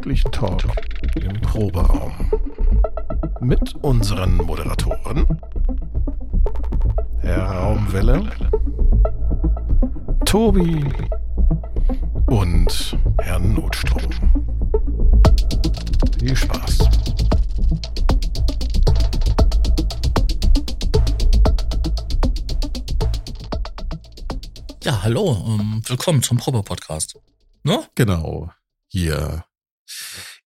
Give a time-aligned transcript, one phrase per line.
[0.00, 0.62] gemütlichen Talk
[1.16, 2.12] im Proberaum.
[3.40, 5.26] Mit unseren Moderatoren
[7.18, 8.30] Herr Raumwelle,
[10.24, 10.84] Tobi
[12.26, 14.10] und Herrn Notstrom.
[16.18, 16.78] Viel Spaß.
[24.82, 27.18] Ja, hallo, ähm, willkommen zum Probe-Podcast.
[27.64, 27.84] Ne?
[27.94, 28.50] Genau.
[28.88, 29.44] Hier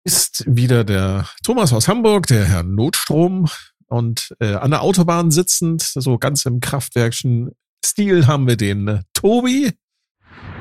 [0.04, 3.48] ist wieder der Thomas aus Hamburg, der Herr Notstrom.
[3.88, 7.52] Und äh, an der Autobahn sitzend, so ganz im Kraftwerkschen
[7.86, 9.72] Stil, haben wir den äh, Tobi.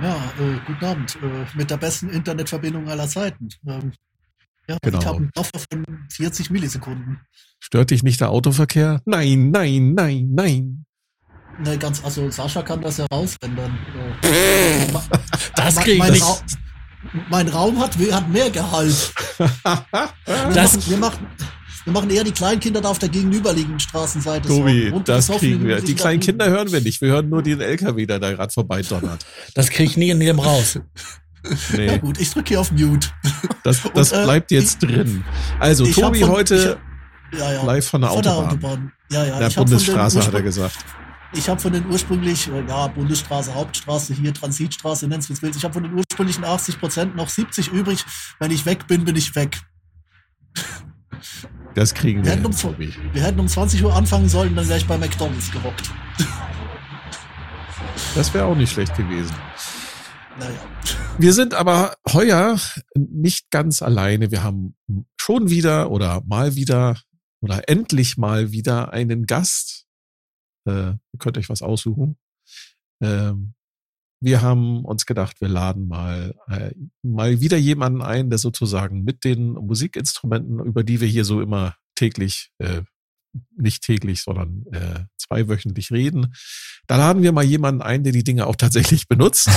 [0.02, 1.16] Ja, äh, guten Abend.
[1.22, 3.48] Äh, mit der besten Internetverbindung aller Zeiten.
[3.66, 3.92] Ähm,
[4.68, 4.98] ja, genau.
[4.98, 7.20] ich habe einen Buffer von 40 Millisekunden.
[7.58, 9.00] Stört dich nicht der Autoverkehr?
[9.06, 10.84] Nein, nein, nein, nein.
[11.58, 13.78] Ne, ganz, also Sascha kann das ja rausändern.
[15.54, 16.22] das kriege ich
[17.30, 19.12] mein Raum hat, hat mehr Gehalt.
[19.38, 21.26] das wir, machen, wir, machen,
[21.84, 24.48] wir machen eher die Kleinkinder da auf der gegenüberliegenden Straßenseite.
[24.48, 25.80] Tobi, das kriegen wir.
[25.80, 27.00] Die kleinen Kinder hören wir nicht.
[27.00, 29.24] Wir hören nur den LKW, der da gerade vorbei donnert.
[29.54, 30.78] Das kriege ich nie in dem raus.
[31.72, 31.86] Nee.
[31.86, 33.08] Ja gut, ich drücke hier auf Mute.
[33.64, 35.24] Das, das Und, äh, bleibt jetzt ich, drin.
[35.58, 36.80] Also, Tobi von, heute
[37.32, 38.50] hab, ja, ja, live von der Autobahn.
[38.50, 38.92] Von der Autobahn.
[39.10, 39.38] Ja, ja.
[39.38, 40.76] Der Bundesstraße, hat er gesagt.
[41.34, 45.58] Ich habe von den ursprünglich, ja, Bundesstraße, Hauptstraße, hier Transitstraße, nenn's wie es willst.
[45.58, 48.04] Ich habe von den ursprünglichen 80 Prozent noch 70 übrig.
[48.38, 49.58] Wenn ich weg bin, bin ich weg.
[51.74, 52.26] Das kriegen wir.
[52.26, 52.78] Wir hätten, um,
[53.14, 55.90] wir hätten um 20 Uhr anfangen sollen, dann wäre ich bei McDonalds gerockt.
[58.14, 59.34] Das wäre auch nicht schlecht gewesen.
[60.38, 60.58] Naja.
[61.18, 62.58] Wir sind aber heuer
[62.94, 64.30] nicht ganz alleine.
[64.30, 64.74] Wir haben
[65.18, 66.98] schon wieder oder mal wieder
[67.40, 69.71] oder endlich mal wieder einen Gast
[70.66, 72.16] äh, ihr könnt euch was aussuchen.
[73.00, 73.54] Ähm,
[74.20, 79.24] wir haben uns gedacht, wir laden mal äh, mal wieder jemanden ein, der sozusagen mit
[79.24, 82.82] den Musikinstrumenten, über die wir hier so immer täglich, äh,
[83.56, 86.34] nicht täglich, sondern äh, zweiwöchentlich reden.
[86.86, 89.50] Da laden wir mal jemanden ein, der die Dinge auch tatsächlich benutzt.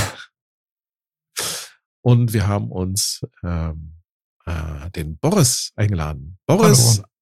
[2.02, 3.98] Und wir haben uns ähm,
[4.46, 6.38] äh, den Boris eingeladen.
[6.48, 7.15] Boris Hallo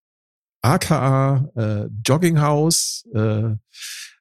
[0.64, 3.56] aka äh, Jogginghaus, äh,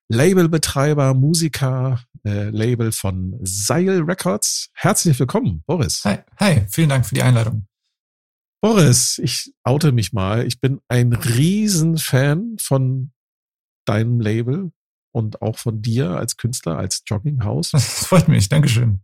[0.09, 4.71] Labelbetreiber, Musiker, äh, Label von Seil Records.
[4.75, 6.05] Herzlich willkommen, Boris.
[6.05, 7.67] Hi, hi, vielen Dank für die Einladung.
[8.61, 10.47] Boris, ich oute mich mal.
[10.47, 13.13] Ich bin ein Riesenfan von
[13.87, 14.71] deinem Label
[15.13, 17.71] und auch von dir als Künstler, als Jogginghaus.
[17.73, 19.01] Das freut mich, Dankeschön.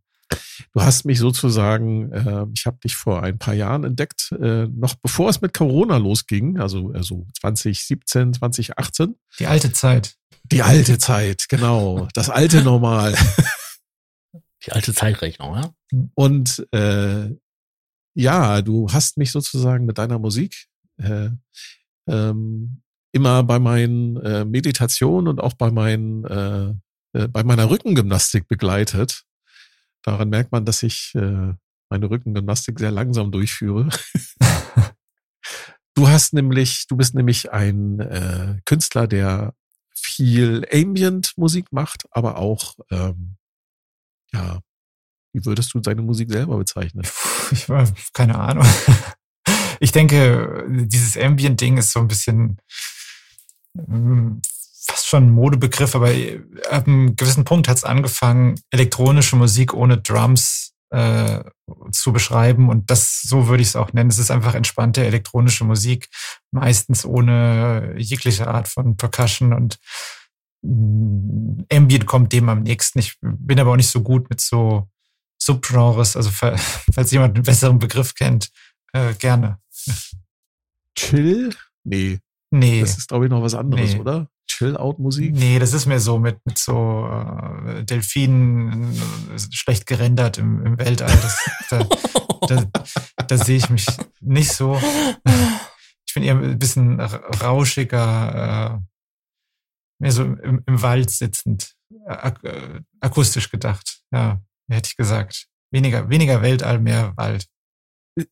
[0.73, 4.95] Du hast mich sozusagen, äh, ich habe dich vor ein paar Jahren entdeckt, äh, noch
[4.97, 9.15] bevor es mit Corona losging, also also 2017, 2018.
[9.39, 10.17] Die alte Zeit.
[10.45, 12.09] Die alte Zeit, genau.
[12.15, 13.15] Das alte Normal.
[14.67, 15.71] Die alte Zeitrechnung, ja?
[16.15, 17.31] Und äh,
[18.15, 20.67] ja, du hast mich sozusagen mit deiner Musik
[21.01, 21.31] äh,
[22.09, 26.75] ähm, immer bei meinen äh, Meditationen und auch bei meinen äh,
[27.13, 29.23] äh, bei meiner Rückengymnastik begleitet.
[30.03, 31.55] Daran merkt man, dass ich äh,
[31.91, 33.89] meine Rückengymnastik sehr langsam durchführe.
[35.95, 39.55] du hast nämlich, du bist nämlich ein äh, Künstler, der
[39.95, 43.37] viel Ambient-Musik macht, aber auch, ähm,
[44.33, 44.61] ja,
[45.33, 47.07] wie würdest du deine Musik selber bezeichnen?
[47.51, 48.67] Ich war, keine Ahnung.
[49.81, 52.59] Ich denke, dieses Ambient-Ding ist so ein bisschen
[53.77, 54.43] hm,
[54.89, 56.11] fast schon ein Modebegriff, aber
[56.71, 61.45] ab einem gewissen Punkt hat es angefangen, elektronische Musik ohne Drums äh,
[61.93, 62.69] zu beschreiben.
[62.69, 64.11] Und das, so würde ich es auch nennen.
[64.11, 66.09] Es ist einfach entspannte elektronische Musik,
[66.51, 69.79] meistens ohne jegliche Art von Percussion und
[70.63, 72.99] mm, Ambient kommt dem am nächsten.
[72.99, 74.89] Ich bin aber auch nicht so gut mit so
[75.41, 76.17] Subgenres.
[76.17, 76.31] Also
[76.93, 78.51] falls jemand einen besseren Begriff kennt,
[78.93, 79.59] äh, gerne.
[80.97, 81.55] Chill?
[81.85, 82.19] Nee.
[82.51, 82.81] Nee.
[82.81, 84.01] Das ist, glaube ich, noch was anderes, nee.
[84.01, 84.29] oder?
[84.59, 85.35] Chill-Out-Musik?
[85.35, 90.79] Nee, das ist mir so mit, mit so äh, Delfinen äh, schlecht gerendert im, im
[90.81, 91.17] Weltall.
[91.23, 91.85] Das, da,
[92.49, 93.87] da, da sehe ich mich
[94.21, 94.81] nicht so.
[96.07, 98.81] Ich bin eher ein bisschen rauschiger, äh,
[100.01, 104.01] mehr so im, im Wald sitzend, ak äh, akustisch gedacht.
[104.11, 105.47] Ja, hätte ich gesagt.
[105.71, 107.47] Weniger, weniger Weltall, mehr Wald.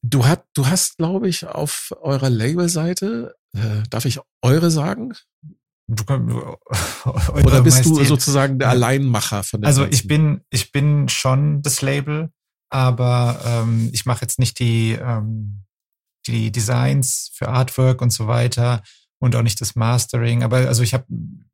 [0.02, 5.12] Du, hat, du hast, glaube ich, auf eurer Labelseite, äh, darf ich eure sagen?
[5.88, 6.34] Du kannst,
[7.32, 7.86] Oder bist Majestät.
[7.86, 9.94] du sozusagen der Alleinmacher von der Also ganzen?
[9.94, 12.30] ich bin, ich bin schon das Label,
[12.70, 15.62] aber ähm, ich mache jetzt nicht die, ähm,
[16.26, 18.82] die Designs für Artwork und so weiter
[19.18, 20.42] und auch nicht das Mastering.
[20.42, 21.04] Aber also ich habe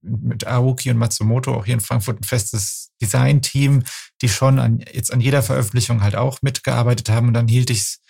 [0.00, 3.82] mit Aoki und Matsumoto auch hier in Frankfurt ein festes Design-Team,
[4.22, 7.28] die schon an, jetzt an jeder Veröffentlichung halt auch mitgearbeitet haben.
[7.28, 8.00] Und dann hielt ich es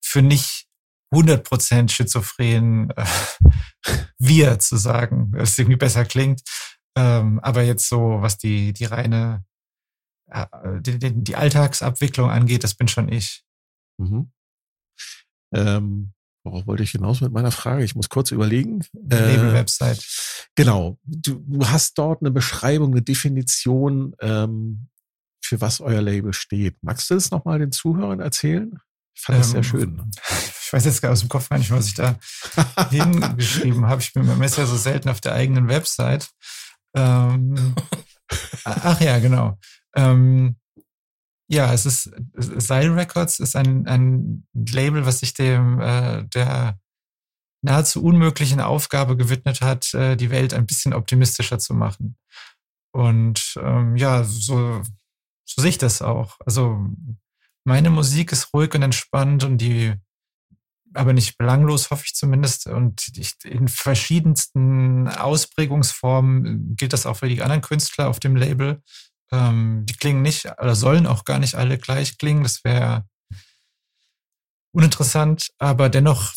[0.00, 0.66] für nicht
[1.12, 3.04] 100% schizophren äh,
[4.18, 6.42] wir zu sagen, was irgendwie besser klingt.
[6.96, 9.44] Ähm, aber jetzt so, was die, die reine,
[10.30, 10.46] äh,
[10.80, 13.44] die, die, die Alltagsabwicklung angeht, das bin schon ich.
[13.98, 14.32] Mhm.
[15.54, 16.12] Ähm,
[16.44, 17.84] worauf wollte ich hinaus mit meiner Frage?
[17.84, 18.84] Ich muss kurz überlegen.
[18.92, 20.04] Die Label-Website.
[20.54, 20.98] Genau.
[21.04, 24.88] Du, du hast dort eine Beschreibung, eine Definition, ähm,
[25.44, 26.76] für was euer Label steht.
[26.82, 28.78] Magst du das nochmal den Zuhörern erzählen?
[29.14, 30.10] Ich fand das sehr Ähm, schön.
[30.64, 32.18] Ich weiß jetzt gar aus dem Kopf gar nicht, was ich da
[32.88, 34.00] hingeschrieben habe.
[34.00, 36.30] Ich bin mir ja so selten auf der eigenen Website.
[36.96, 37.74] Ähm,
[38.64, 39.58] ach ja, genau.
[39.94, 40.56] Ähm,
[41.46, 46.78] ja, es ist Seil Records ist ein, ein Label, was sich dem äh, der
[47.62, 52.16] nahezu unmöglichen Aufgabe gewidmet hat, äh, die Welt ein bisschen optimistischer zu machen.
[52.92, 54.82] Und ähm, ja, so,
[55.44, 56.38] so sehe ich das auch.
[56.46, 56.88] Also
[57.64, 59.94] meine Musik ist ruhig und entspannt und die,
[60.94, 62.66] aber nicht belanglos, hoffe ich zumindest.
[62.66, 68.82] Und ich, in verschiedensten Ausprägungsformen gilt das auch für die anderen Künstler auf dem Label.
[69.30, 72.42] Ähm, die klingen nicht oder sollen auch gar nicht alle gleich klingen.
[72.42, 73.06] Das wäre
[74.72, 76.34] uninteressant, aber dennoch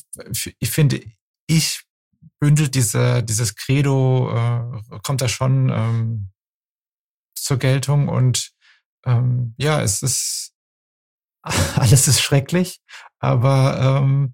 [0.60, 1.02] ich finde
[1.48, 1.86] ich
[2.40, 6.30] bündelt diese, dieses Credo, äh, kommt da schon ähm,
[7.36, 8.52] zur Geltung und
[9.06, 10.55] ähm, ja, es ist
[11.76, 12.80] alles ist schrecklich,
[13.20, 14.34] aber ähm,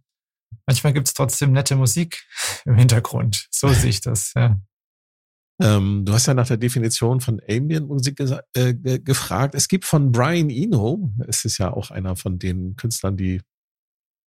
[0.65, 2.25] manchmal gibt es trotzdem nette Musik
[2.65, 3.47] im Hintergrund.
[3.51, 4.59] So sehe ich das, ja.
[5.61, 8.19] Ähm, du hast ja nach der Definition von Ambient-Musik
[8.53, 9.53] äh, gefragt.
[9.53, 13.41] Es gibt von Brian Eno, es ist ja auch einer von den Künstlern, die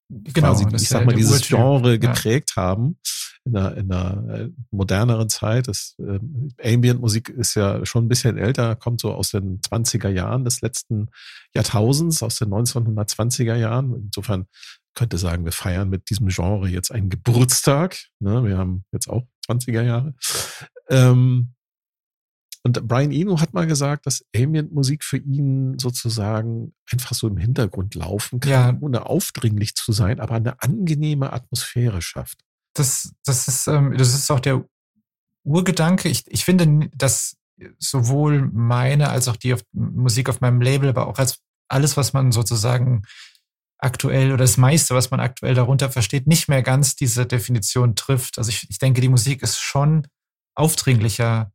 [0.08, 1.48] genau, quasi, ich sag mal, dieses.
[1.48, 2.62] Genre geprägt ja.
[2.62, 2.98] haben
[3.44, 5.68] in einer, in einer moderneren Zeit.
[5.68, 6.18] Das, äh,
[6.74, 11.08] Ambient-Musik ist ja schon ein bisschen älter, kommt so aus den 20er Jahren des letzten
[11.54, 13.94] Jahrtausends, aus den 1920er Jahren.
[13.94, 14.46] Insofern
[14.94, 17.96] könnte sagen, wir feiern mit diesem Genre jetzt einen Geburtstag.
[18.20, 18.44] Ne?
[18.44, 20.14] Wir haben jetzt auch 20er Jahre.
[20.88, 21.54] Ähm,
[22.66, 27.94] und Brian Eno hat mal gesagt, dass Ambient-Musik für ihn sozusagen einfach so im Hintergrund
[27.94, 28.78] laufen kann, ja.
[28.80, 32.38] ohne aufdringlich zu sein, aber eine angenehme Atmosphäre schafft.
[32.74, 34.64] Das, das, ist, ähm, das ist auch der
[35.44, 36.08] Urgedanke.
[36.08, 37.36] Ich, ich finde, dass
[37.78, 41.38] sowohl meine als auch die auf, Musik auf meinem Label, aber auch als
[41.68, 43.02] alles, was man sozusagen
[43.78, 48.38] aktuell oder das meiste, was man aktuell darunter versteht, nicht mehr ganz diese Definition trifft.
[48.38, 50.06] Also ich, ich denke, die Musik ist schon
[50.54, 51.52] aufdringlicher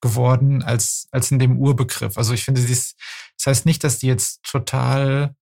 [0.00, 2.16] geworden als, als in dem Urbegriff.
[2.16, 2.94] Also ich finde, dies,
[3.38, 5.34] das heißt nicht, dass die jetzt total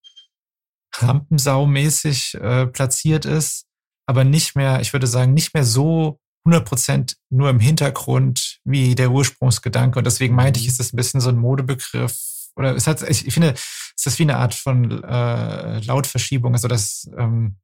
[0.95, 3.67] rampensaumäßig äh, platziert ist,
[4.07, 9.11] aber nicht mehr, ich würde sagen, nicht mehr so 100% nur im Hintergrund wie der
[9.11, 9.99] Ursprungsgedanke.
[9.99, 12.17] Und deswegen meinte ich, ist das ein bisschen so ein Modebegriff.
[12.57, 16.53] Oder es hat, ich, finde, es ist wie eine Art von äh, Lautverschiebung.
[16.53, 17.57] Also das, ähm,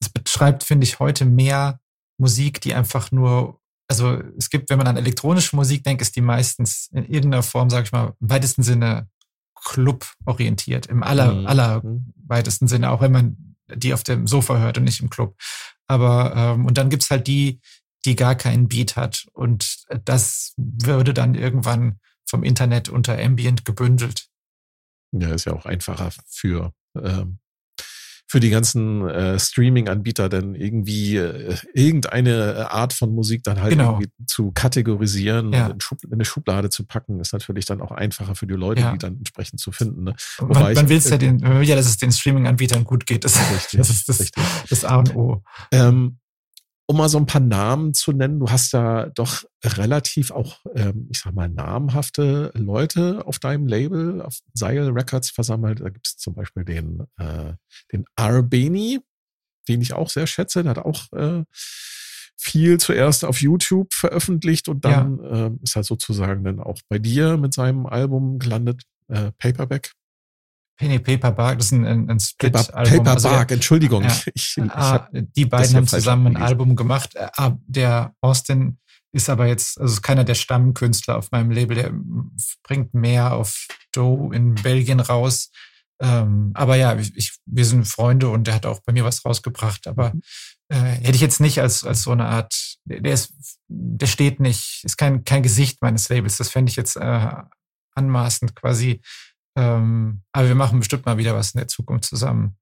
[0.00, 1.80] das beschreibt, finde ich, heute mehr
[2.18, 6.20] Musik, die einfach nur also es gibt, wenn man an elektronische Musik denkt, ist die
[6.20, 9.08] meistens in irgendeiner Form, sage ich mal, im weitesten Sinne
[9.54, 11.46] Club orientiert, im aller, mhm.
[11.46, 11.82] aller
[12.26, 15.36] weitesten Sinne, auch wenn man die auf dem Sofa hört und nicht im Club.
[15.86, 17.60] Aber ähm, und dann gibt's halt die,
[18.04, 19.26] die gar keinen Beat hat.
[19.32, 24.28] Und das würde dann irgendwann vom Internet unter Ambient gebündelt.
[25.12, 27.38] Ja, ist ja auch einfacher für ähm,
[28.26, 33.92] für die ganzen äh, Streaming-Anbieter dann irgendwie äh, irgendeine Art von Musik dann halt genau.
[33.92, 35.66] irgendwie zu kategorisieren ja.
[35.66, 38.92] und in, eine Schublade zu packen, ist natürlich dann auch einfacher für die Leute, ja.
[38.92, 40.04] die dann entsprechend zu finden.
[40.04, 40.14] Ne?
[40.38, 43.24] Wobei man, man will es ja den, ja, dass es den Streaming-Anbietern gut geht.
[43.24, 44.42] Das, richtig, das ist das, richtig.
[44.68, 45.42] das A und O.
[45.70, 46.18] Ähm,
[46.86, 51.08] um mal so ein paar Namen zu nennen, du hast ja doch relativ auch, ähm,
[51.10, 55.80] ich sag mal, namhafte Leute auf deinem Label, auf Seil Records versammelt.
[55.80, 57.54] Da gibt es zum Beispiel den, äh,
[57.92, 59.00] den Arbeni,
[59.68, 60.62] den ich auch sehr schätze.
[60.62, 61.44] Der hat auch äh,
[62.36, 65.46] viel zuerst auf YouTube veröffentlicht und dann ja.
[65.46, 69.92] äh, ist er sozusagen dann auch bei dir mit seinem Album gelandet, äh, Paperback.
[70.76, 73.04] Penny Paperbark, das ist ein, ein, ein Split-Album.
[73.04, 74.02] Paperbark, also, Entschuldigung.
[74.02, 77.14] Ja, ich, ich hab, die beiden haben zusammen ein Album gemacht.
[77.16, 78.78] Ah, der Austin
[79.12, 81.92] ist aber jetzt, also ist keiner der Stammkünstler auf meinem Label, der
[82.64, 85.50] bringt mehr auf Doe in Belgien raus.
[86.00, 89.86] Ähm, aber ja, ich, wir sind Freunde und der hat auch bei mir was rausgebracht.
[89.86, 90.22] Aber mhm.
[90.68, 93.32] äh, hätte ich jetzt nicht als, als so eine Art, der ist,
[93.68, 96.36] der steht nicht, ist kein, kein Gesicht meines Labels.
[96.36, 97.32] Das fände ich jetzt äh,
[97.94, 99.00] anmaßend quasi
[99.56, 102.56] ähm, aber wir machen bestimmt mal wieder was in der Zukunft zusammen.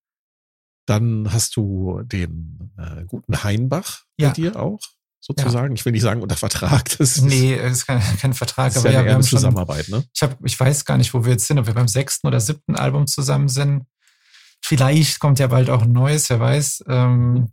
[0.86, 4.28] Dann hast du den äh, guten Heinbach ja.
[4.28, 4.80] bei dir auch,
[5.20, 5.68] sozusagen.
[5.68, 5.74] Ja.
[5.74, 6.84] Ich will nicht sagen unter Vertrag.
[6.98, 8.76] Das ist, nee, ist kein, kein Vertrag.
[8.76, 10.04] Aber ja, wir haben Zusammenarbeit, schon, ne?
[10.14, 12.40] Ich, hab, ich weiß gar nicht, wo wir jetzt sind, ob wir beim sechsten oder
[12.40, 13.86] siebten Album zusammen sind.
[14.64, 16.84] vielleicht kommt ja bald auch ein neues, wer weiß.
[16.88, 17.52] Ähm,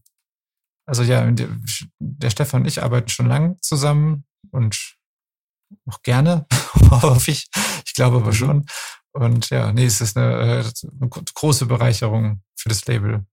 [0.86, 1.30] also ja,
[2.00, 4.96] der, Stefan und ich arbeiten schon lang zusammen und
[5.86, 6.48] auch gerne,
[6.90, 7.48] hoffe ich.
[7.86, 8.34] Ich glaube aber mhm.
[8.34, 8.66] schon.
[9.14, 13.26] Und ja, nee, es ist eine, äh, eine große Bereicherung für das Label.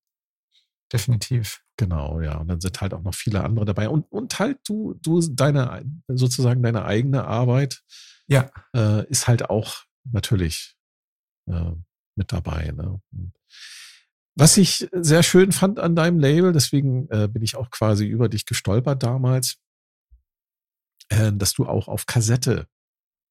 [0.93, 1.63] Definitiv.
[1.77, 2.39] Genau, ja.
[2.39, 3.89] Und dann sind halt auch noch viele andere dabei.
[3.89, 7.83] Und, und halt du, du, deine, sozusagen deine eigene Arbeit
[8.29, 8.51] ja.
[8.75, 10.77] Äh, ist halt auch natürlich
[11.49, 11.73] äh,
[12.17, 12.73] mit dabei.
[12.73, 13.01] Ne?
[14.35, 18.29] Was ich sehr schön fand an deinem Label, deswegen äh, bin ich auch quasi über
[18.29, 19.59] dich gestolpert damals,
[21.09, 22.67] äh, dass du auch auf Kassette,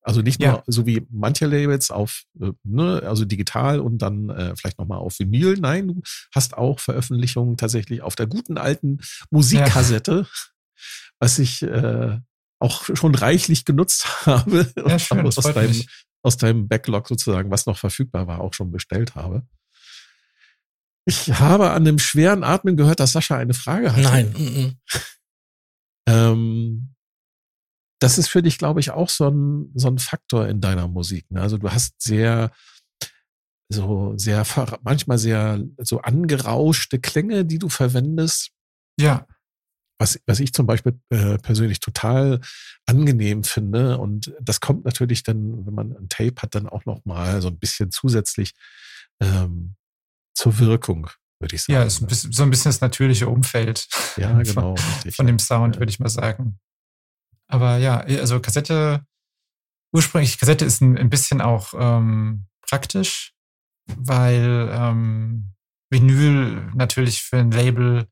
[0.05, 4.55] also nicht nur so wie manche Labels auf, äh, ne, also digital und dann äh,
[4.55, 6.01] vielleicht nochmal auf Vinyl, nein, du
[6.33, 8.99] hast auch Veröffentlichungen tatsächlich auf der guten alten
[9.31, 10.83] Musikkassette, ja.
[11.19, 12.19] was ich äh,
[12.59, 15.83] auch schon reichlich genutzt habe ja, und schön, aus, deinem,
[16.21, 19.47] aus deinem Backlog sozusagen, was noch verfügbar war, auch schon bestellt habe.
[21.05, 24.03] Ich habe an dem schweren Atmen gehört, dass Sascha eine Frage hat.
[24.03, 24.31] Nein.
[24.31, 24.75] Mm -mm.
[26.07, 26.94] Ähm,
[28.05, 31.29] das ist für dich, glaube ich, auch so ein, so ein Faktor in deiner Musik.
[31.31, 31.41] Ne?
[31.41, 32.51] Also du hast sehr,
[33.67, 34.45] so sehr,
[34.83, 38.51] manchmal sehr so angerauschte Klänge, die du verwendest.
[38.99, 39.25] Ja.
[39.97, 42.41] Was, was ich zum Beispiel äh, persönlich total
[42.85, 43.97] angenehm finde.
[43.97, 47.47] Und das kommt natürlich dann, wenn man ein Tape hat, dann auch noch mal so
[47.47, 48.53] ein bisschen zusätzlich
[49.19, 49.75] ähm,
[50.35, 51.09] zur Wirkung,
[51.39, 51.79] würde ich sagen.
[51.79, 53.87] Ja, ist ein bisschen, so ein bisschen das natürliche Umfeld.
[54.17, 54.75] Ja, genau.
[54.75, 55.81] von, richtig, von dem Sound, ja.
[55.81, 56.59] würde ich mal sagen.
[57.47, 59.05] Aber ja, also Kassette,
[59.93, 63.33] ursprünglich, Kassette ist ein, ein bisschen auch ähm, praktisch,
[63.95, 65.53] weil ähm,
[65.89, 68.07] Vinyl natürlich für ein Label,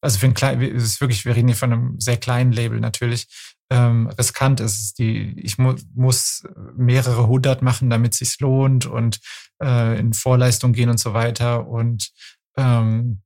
[0.00, 2.80] also für ein klein, es ist wirklich, wir reden hier von einem sehr kleinen Label
[2.80, 3.26] natürlich,
[3.70, 4.98] ähm, riskant ist.
[4.98, 6.44] Die, ich mu muss
[6.76, 9.20] mehrere hundert machen, damit es sich lohnt und
[9.62, 11.66] äh, in Vorleistung gehen und so weiter.
[11.66, 12.10] Und
[12.56, 13.22] ähm,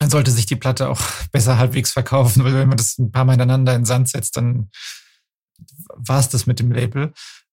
[0.00, 1.00] dann sollte sich die Platte auch
[1.32, 4.36] besser halbwegs verkaufen, weil wenn man das ein paar Mal ineinander in den Sand setzt,
[4.36, 4.70] dann
[5.94, 7.12] war es das mit dem Label.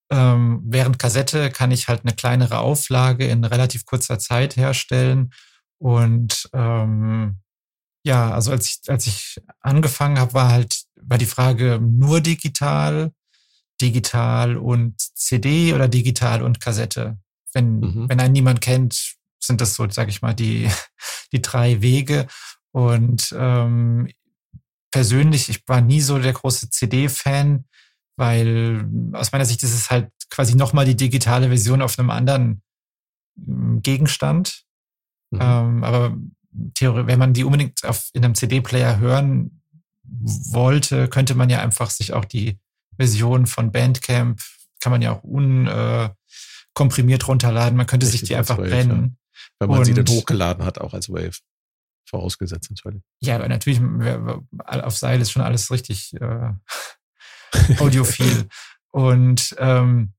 [0.09, 5.31] Ähm, während Kassette kann ich halt eine kleinere Auflage in relativ kurzer Zeit herstellen.
[5.79, 7.41] Und ähm,
[8.03, 13.11] ja, also als ich, als ich angefangen habe, war halt, war die Frage nur digital,
[13.81, 17.17] digital und CD oder digital und Kassette.
[17.51, 18.09] Wenn, mhm.
[18.09, 20.69] wenn einen niemand kennt, sind das so, sage ich mal, die,
[21.31, 22.27] die drei Wege.
[22.71, 24.09] Und ähm,
[24.91, 27.65] persönlich, ich war nie so der große CD-Fan,
[28.17, 32.61] weil aus meiner Sicht ist es halt quasi nochmal die digitale Version auf einem anderen
[33.37, 34.63] hm, Gegenstand.
[35.31, 35.39] Mhm.
[35.41, 36.17] Ähm, aber
[36.81, 39.61] wenn man die unbedingt auf, in einem CD-Player hören
[40.03, 42.59] wollte, könnte man ja einfach sich auch die
[42.97, 44.41] Version von Bandcamp,
[44.79, 47.77] kann man ja auch unkomprimiert äh, runterladen.
[47.77, 49.17] Man könnte Richtig sich die einfach brennen.
[49.59, 51.37] Wenn man Und, sie dann hochgeladen hat, auch als Wave.
[52.09, 53.01] Vorausgesetzt natürlich.
[53.19, 53.81] Ja, aber natürlich,
[54.63, 56.53] auf Seil ist schon alles richtig äh,
[57.79, 58.47] audiophil.
[58.91, 60.13] Und ähm,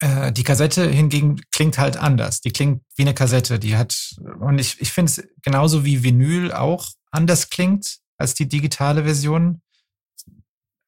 [0.00, 2.40] äh, die Kassette hingegen klingt halt anders.
[2.40, 3.58] Die klingt wie eine Kassette.
[3.58, 8.48] Die hat, und ich, ich finde es genauso wie Vinyl auch anders klingt als die
[8.48, 9.62] digitale Version.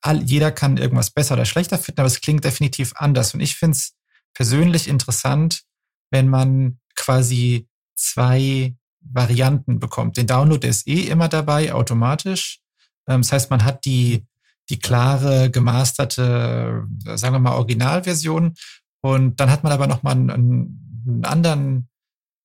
[0.01, 3.35] All, jeder kann irgendwas besser oder schlechter finden, aber es klingt definitiv anders.
[3.35, 3.95] Und ich finde es
[4.35, 5.63] persönlich interessant,
[6.11, 10.17] wenn man quasi zwei Varianten bekommt.
[10.17, 12.61] Den Download ist eh immer dabei, automatisch.
[13.09, 14.27] Ähm, das heißt, man hat die,
[14.69, 18.55] die klare, gemasterte, sagen wir mal, Originalversion
[19.01, 21.89] und dann hat man aber nochmal einen, einen anderen,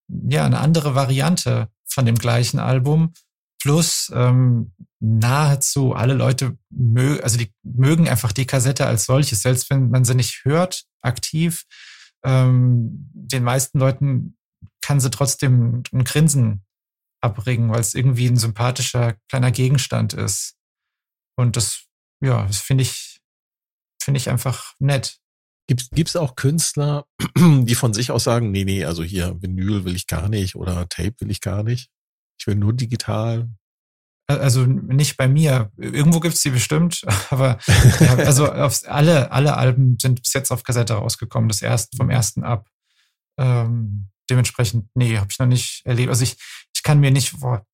[0.07, 3.13] ja, eine andere Variante von dem gleichen Album.
[3.61, 9.69] Plus ähm, nahezu alle Leute mögen, also die mögen einfach die Kassette als solches, selbst
[9.69, 11.63] wenn man sie nicht hört, aktiv.
[12.25, 14.37] Ähm, den meisten Leuten
[14.83, 16.65] kann sie trotzdem ein Grinsen
[17.21, 20.55] abbringen, weil es irgendwie ein sympathischer kleiner Gegenstand ist.
[21.37, 21.85] Und das,
[22.21, 23.21] ja, das finde ich,
[24.01, 25.19] finde ich einfach nett.
[25.67, 27.05] Gibt es auch Künstler,
[27.37, 30.87] die von sich aus sagen, nee, nee, also hier Vinyl will ich gar nicht oder
[30.89, 31.89] Tape will ich gar nicht.
[32.37, 33.49] Ich will nur digital.
[34.27, 35.71] Also nicht bei mir.
[35.77, 37.59] Irgendwo gibt's die bestimmt, aber
[38.01, 42.09] ja, also aufs, alle, alle Alben sind bis jetzt auf Kassette rausgekommen, das erste, vom
[42.09, 42.67] ersten ab.
[43.37, 46.09] Ähm, dementsprechend, nee, habe ich noch nicht erlebt.
[46.09, 46.37] Also ich,
[46.73, 47.65] ich kann mir nicht, boah,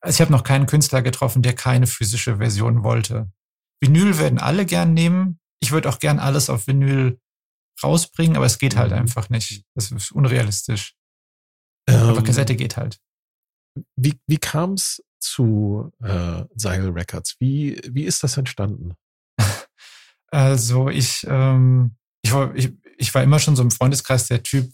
[0.00, 3.30] also ich habe noch keinen Künstler getroffen, der keine physische Version wollte.
[3.80, 7.18] Vinyl werden alle gern nehmen, ich würde auch gern alles auf Vinyl
[7.82, 8.98] rausbringen, aber es geht halt mhm.
[8.98, 9.64] einfach nicht.
[9.74, 10.94] Das ist unrealistisch.
[11.88, 12.98] Ähm, aber Kassette geht halt.
[13.96, 17.36] Wie, wie kam es zu äh, Seil Records?
[17.38, 18.94] Wie, wie ist das entstanden?
[20.32, 24.70] Also ich, ähm, ich, war, ich, ich war immer schon so im Freundeskreis der Typ,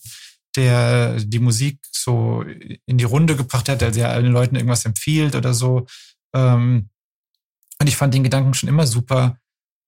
[0.56, 2.42] der die Musik so
[2.86, 5.86] in die Runde gebracht hat, der allen Leuten irgendwas empfiehlt oder so.
[6.34, 6.90] Ähm,
[7.80, 9.38] und ich fand den Gedanken schon immer super,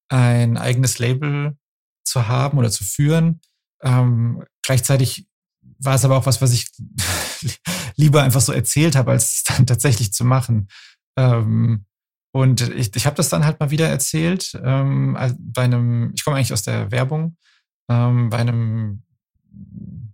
[0.08, 1.56] ein eigenes Label
[2.04, 3.40] zu haben oder zu führen.
[3.82, 5.28] Ähm, gleichzeitig
[5.78, 6.70] war es aber auch was, was ich
[7.96, 10.68] lieber einfach so erzählt habe, als es dann tatsächlich zu machen.
[11.16, 11.86] Ähm,
[12.32, 16.52] und ich, ich habe das dann halt mal wieder erzählt bei einem, ich komme eigentlich
[16.52, 17.36] aus der Werbung,
[17.86, 19.04] bei einem,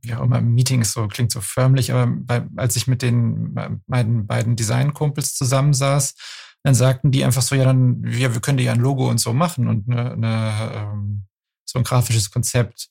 [0.03, 3.55] wie auch immer, Meeting ist so, klingt so förmlich, aber bei, als ich mit den
[3.87, 6.15] meinen beiden Designkumpels zusammensaß,
[6.63, 9.19] dann sagten die einfach so, ja, dann, ja, wir können dir ja ein Logo und
[9.19, 11.27] so machen und eine, eine, ähm,
[11.65, 12.89] so ein grafisches Konzept.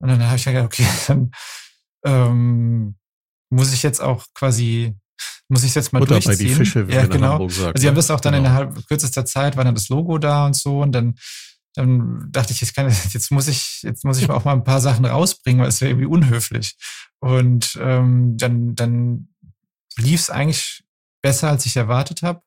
[0.00, 1.30] Und dann habe ich ja gedacht, okay, dann
[2.04, 2.96] ähm,
[3.50, 4.96] muss ich jetzt auch quasi
[5.48, 6.32] muss ich jetzt mal Butter durchziehen.
[6.32, 7.34] Bei die Fische, wie ja, genau.
[7.34, 7.74] Hamburg sagt.
[7.74, 8.46] Also sie haben das auch dann genau.
[8.46, 11.14] innerhalb kürzester Zeit, war dann das Logo da und so und dann
[11.74, 14.80] dann dachte ich, jetzt, kann, jetzt muss ich, jetzt muss ich auch mal ein paar
[14.80, 16.76] Sachen rausbringen, weil es wäre irgendwie unhöflich.
[17.20, 19.28] Und ähm, dann, dann
[19.96, 20.84] lief es eigentlich
[21.22, 22.42] besser, als ich erwartet habe.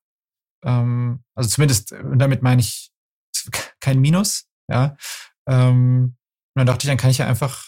[0.64, 2.92] Ähm, also zumindest, und damit meine ich
[3.80, 4.96] kein Minus, ja.
[5.48, 6.18] Ähm,
[6.56, 7.66] und dann dachte ich, dann kann ich ja einfach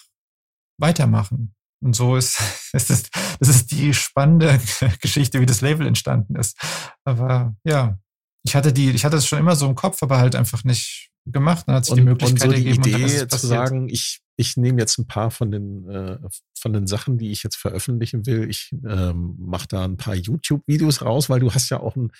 [0.79, 1.55] weitermachen.
[1.83, 2.39] Und so ist,
[2.73, 3.09] ist das,
[3.39, 4.59] das ist die spannende
[5.01, 6.59] Geschichte, wie das Label entstanden ist.
[7.03, 7.97] Aber ja,
[8.43, 11.11] ich hatte die, ich hatte es schon immer so im Kopf, aber halt einfach nicht
[11.31, 11.65] gemacht.
[11.67, 12.87] Dann hat sich und, die Möglichkeit und so die gegeben.
[12.87, 16.17] Idee und zu sagen, ich, ich nehme jetzt ein paar von den, äh,
[16.57, 18.49] von den Sachen, die ich jetzt veröffentlichen will.
[18.49, 22.11] Ich ähm, mache da ein paar YouTube-Videos raus, weil du hast ja auch ein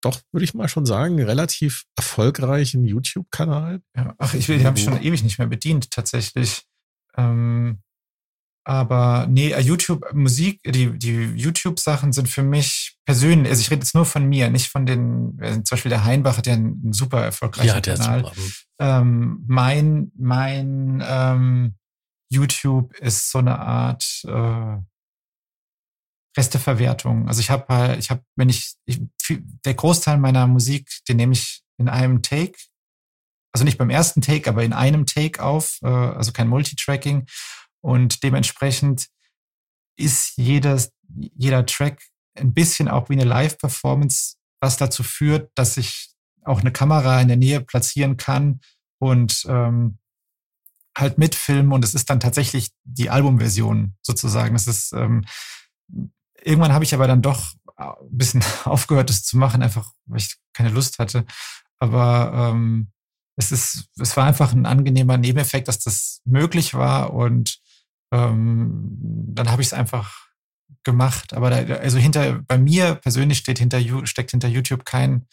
[0.00, 3.82] doch, würde ich mal schon sagen, relativ erfolgreichen YouTube-Kanal.
[3.96, 6.64] Ja, ach, ich will, die habe ich schon ewig nicht mehr bedient, tatsächlich.
[7.16, 7.82] Ähm,
[8.64, 13.80] aber nee, äh, YouTube, Musik, die, die YouTube-Sachen sind für mich persönlich, also ich rede
[13.80, 16.78] jetzt nur von mir, nicht von den, äh, zum Beispiel der Heinbach hat ja einen,
[16.82, 18.20] einen super erfolgreichen ja, der Kanal.
[18.20, 18.50] Ist super.
[18.80, 21.74] Ähm, mein, mein ähm,
[22.30, 24.76] YouTube ist so eine Art äh,
[26.36, 27.28] Resteverwertung.
[27.28, 29.00] Also ich habe halt, ich habe, wenn ich, ich,
[29.64, 32.58] der Großteil meiner Musik, den nehme ich in einem Take,
[33.54, 37.24] also nicht beim ersten Take, aber in einem Take auf, äh, also kein Multitracking.
[37.80, 39.08] Und dementsprechend
[39.96, 42.02] ist jedes, jeder Track
[42.38, 46.10] ein bisschen auch wie eine Live-Performance, was dazu führt, dass ich
[46.44, 48.60] auch eine Kamera in der Nähe platzieren kann
[48.98, 49.98] und ähm,
[50.96, 51.72] halt mitfilmen.
[51.72, 54.56] Und es ist dann tatsächlich die Albumversion sozusagen.
[54.56, 55.24] Es ist ähm,
[56.42, 60.36] irgendwann habe ich aber dann doch ein bisschen aufgehört, das zu machen, einfach weil ich
[60.52, 61.24] keine Lust hatte.
[61.78, 62.90] Aber ähm,
[63.36, 67.60] es ist, es war einfach ein angenehmer Nebeneffekt, dass das möglich war und
[68.10, 68.96] ähm,
[69.34, 70.27] dann habe ich es einfach
[70.84, 71.34] gemacht.
[71.34, 75.26] Aber da, also hinter, bei mir persönlich steht hinter, steckt hinter YouTube kein,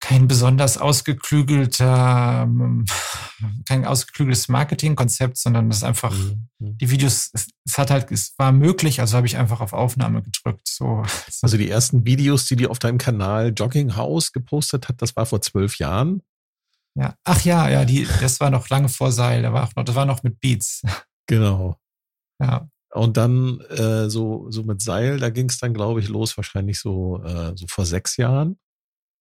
[0.00, 2.84] kein besonders ausgeklügelter, ähm,
[3.68, 6.48] kein ausgeklügeltes Marketingkonzept, sondern das ist einfach, mhm.
[6.58, 6.78] mhm.
[6.78, 10.22] die Videos, es, es, hat halt, es war möglich, also habe ich einfach auf Aufnahme
[10.22, 10.68] gedrückt.
[10.68, 11.04] So.
[11.42, 15.26] Also die ersten Videos, die die auf deinem Kanal Jogging House gepostet hat, das war
[15.26, 16.22] vor zwölf Jahren.
[16.96, 19.84] Ja, ach ja, ja, die, das war noch lange vor Seil, da war auch noch,
[19.84, 20.82] das war noch mit Beats.
[21.26, 21.78] Genau.
[22.38, 22.68] Ja.
[22.94, 26.78] Und dann äh, so, so mit Seil, da ging es dann, glaube ich, los, wahrscheinlich
[26.78, 28.56] so, äh, so vor sechs Jahren.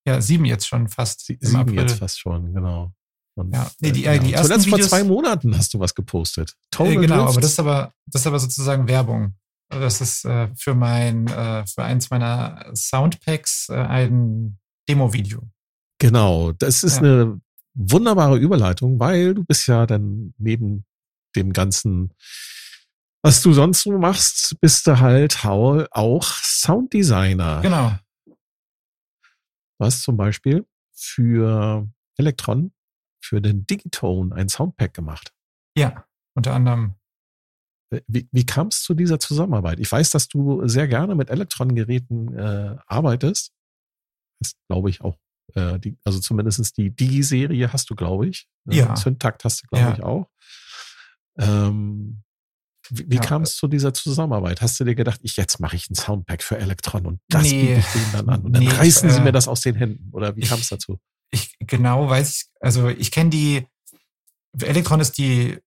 [0.05, 1.25] Ja, sieben jetzt schon fast.
[1.25, 1.79] Sie, sieben April.
[1.79, 2.93] jetzt fast schon, genau.
[3.35, 5.95] Und, ja, nee, die, äh, die ersten Zuletzt Videos, vor zwei Monaten hast du was
[5.95, 6.55] gepostet.
[6.69, 7.29] Total äh, genau, Drift.
[7.29, 9.33] aber das ist aber, das ist aber sozusagen Werbung.
[9.69, 15.41] Das ist äh, für mein, äh, für eins meiner Soundpacks äh, ein Demo-Video.
[15.99, 17.01] Genau, das ist ja.
[17.01, 17.41] eine
[17.73, 20.85] wunderbare Überleitung, weil du bist ja dann neben
[21.35, 22.13] dem ganzen,
[23.23, 27.61] was du sonst so machst, bist du halt auch Sounddesigner.
[27.61, 27.93] Genau.
[28.25, 32.73] Du hast zum Beispiel für Elektron,
[33.23, 35.33] für den Digitone ein Soundpack gemacht.
[35.77, 36.05] Ja,
[36.35, 36.95] unter anderem.
[38.07, 39.79] Wie, wie kam es zu dieser Zusammenarbeit?
[39.79, 43.53] Ich weiß, dass du sehr gerne mit Elektron-Geräten äh, arbeitest.
[44.39, 45.17] Das glaube ich auch
[45.53, 48.49] äh, die, also zumindest die Digi-Serie hast du, glaube ich.
[48.65, 48.95] Ja.
[48.95, 49.93] Syntakt hast du, glaube ja.
[49.93, 50.29] ich, auch.
[51.37, 52.23] Ähm,
[52.89, 53.21] wie, wie ja.
[53.21, 54.61] kam es zu dieser Zusammenarbeit?
[54.61, 57.61] Hast du dir gedacht, ich jetzt mache ich ein Soundpack für Elektron und das nee.
[57.61, 59.61] biete ich denen dann an und dann nee, reißen ich, sie äh, mir das aus
[59.61, 60.09] den Händen?
[60.11, 60.99] Oder wie kam es dazu?
[61.31, 63.65] Ich genau weiß ich, also ich kenne die,
[64.61, 65.57] Elektron ist die,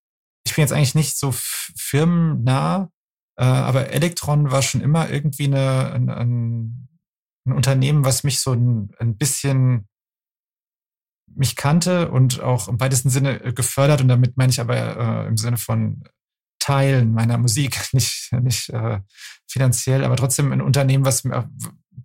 [0.45, 2.89] ich bin jetzt eigentlich nicht so firmennah,
[3.35, 6.87] äh, aber Elektron war schon immer irgendwie eine, ein, ein
[7.47, 9.87] ein Unternehmen, was mich so ein, ein bisschen
[11.33, 14.01] mich kannte und auch im weitesten Sinne äh, gefördert.
[14.01, 16.03] Und damit meine ich aber äh, im Sinne von
[16.67, 18.99] Teilen meiner Musik, nicht, nicht äh,
[19.47, 21.49] finanziell, aber trotzdem ein Unternehmen, was mir,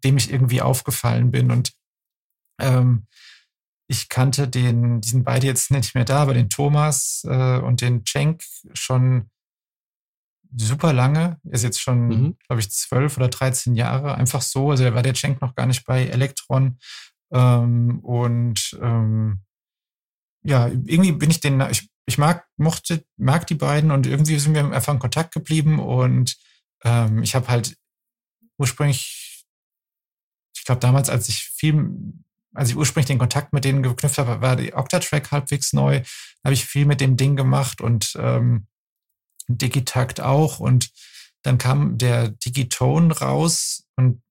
[0.04, 1.50] dem ich irgendwie aufgefallen bin.
[1.50, 1.72] Und
[2.60, 3.06] ähm,
[3.88, 7.80] ich kannte den, die sind beide jetzt nicht mehr da, aber den Thomas äh, und
[7.80, 9.30] den Cenk schon
[10.56, 12.36] super lange, er ist jetzt schon, Mhm.
[12.46, 14.70] glaube ich, zwölf oder 13 Jahre, einfach so.
[14.70, 16.78] Also da war der Cenk noch gar nicht bei Elektron.
[17.32, 19.40] Ähm, und ähm,
[20.44, 24.54] ja, irgendwie bin ich den, ich, ich mag, mochte, mag die beiden und irgendwie sind
[24.54, 26.36] wir einfach in Kontakt geblieben und
[26.84, 27.76] ähm, ich habe halt
[28.58, 29.46] ursprünglich,
[30.54, 31.88] ich glaube damals, als ich viel,
[32.54, 36.48] als ich ursprünglich den Kontakt mit denen geknüpft habe, war die Octatrack halbwegs neu, Da
[36.48, 38.66] habe ich viel mit dem Ding gemacht und ähm,
[39.48, 40.90] Digitakt auch und
[41.42, 44.22] dann kam der Digitone raus und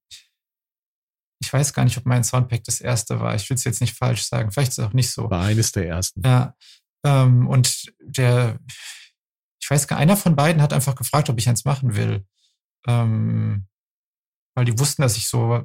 [1.41, 3.33] ich weiß gar nicht, ob mein Soundpack das erste war.
[3.33, 4.51] Ich will es jetzt nicht falsch sagen.
[4.51, 5.29] Vielleicht ist es auch nicht so.
[5.31, 6.21] War eines der ersten.
[6.23, 6.55] Ja.
[7.03, 8.59] Ähm, und der,
[9.59, 12.25] ich weiß gar einer von beiden hat einfach gefragt, ob ich eins machen will.
[12.87, 13.67] Ähm,
[14.55, 15.63] weil die wussten, dass ich so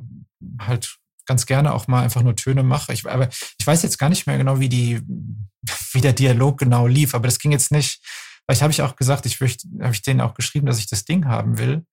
[0.60, 0.96] halt
[1.26, 2.92] ganz gerne auch mal einfach nur Töne mache.
[2.92, 5.00] Ich, aber ich weiß jetzt gar nicht mehr genau, wie die,
[5.92, 8.00] wie der Dialog genau lief, aber das ging jetzt nicht,
[8.46, 11.04] Vielleicht habe ich auch gesagt, ich möchte, habe ich denen auch geschrieben, dass ich das
[11.04, 11.84] Ding haben will.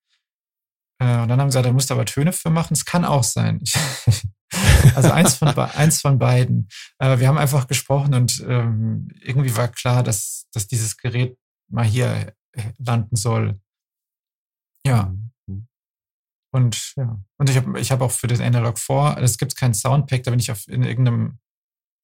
[1.00, 2.74] Äh, und dann haben sie gesagt, da musst du aber Töne für machen.
[2.74, 3.60] Es kann auch sein.
[3.62, 3.74] Ich,
[4.94, 6.68] also eins von, eins von beiden.
[6.98, 11.36] Äh, wir haben einfach gesprochen und ähm, irgendwie war klar, dass, dass dieses Gerät
[11.68, 12.34] mal hier
[12.78, 13.60] landen soll.
[14.86, 15.14] Ja.
[15.46, 15.66] Mhm.
[16.52, 17.20] Und ja.
[17.38, 20.30] Und ich habe ich hab auch für das Analog 4, es gibt kein Soundpack, da
[20.30, 21.38] bin ich auf in irgendeinem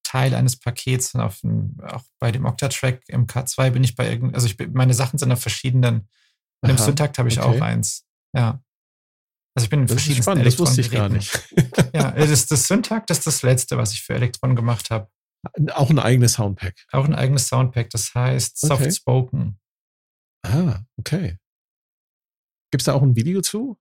[0.03, 4.35] Teil eines Pakets und auf dem, auch bei dem Octatrack MK2 bin ich bei irgendeinem,
[4.35, 6.09] also ich meine Sachen sind auf verschiedenen,
[6.63, 7.59] in dem Syntakt habe ich okay.
[7.59, 8.07] auch eins.
[8.35, 8.61] Ja.
[9.55, 11.33] Also ich bin in Das ist verschiedenen spannend, das wusste ich gar nicht.
[11.95, 15.11] ja, das, das Syntakt das ist das letzte, was ich für Elektron gemacht habe.
[15.73, 16.75] Auch ein eigenes Soundpack.
[16.93, 18.85] Auch ein eigenes Soundpack, das heißt Okay.
[18.85, 19.59] Soft Spoken.
[20.43, 21.39] Ah, okay.
[22.71, 23.79] Gibt es da auch ein Video zu?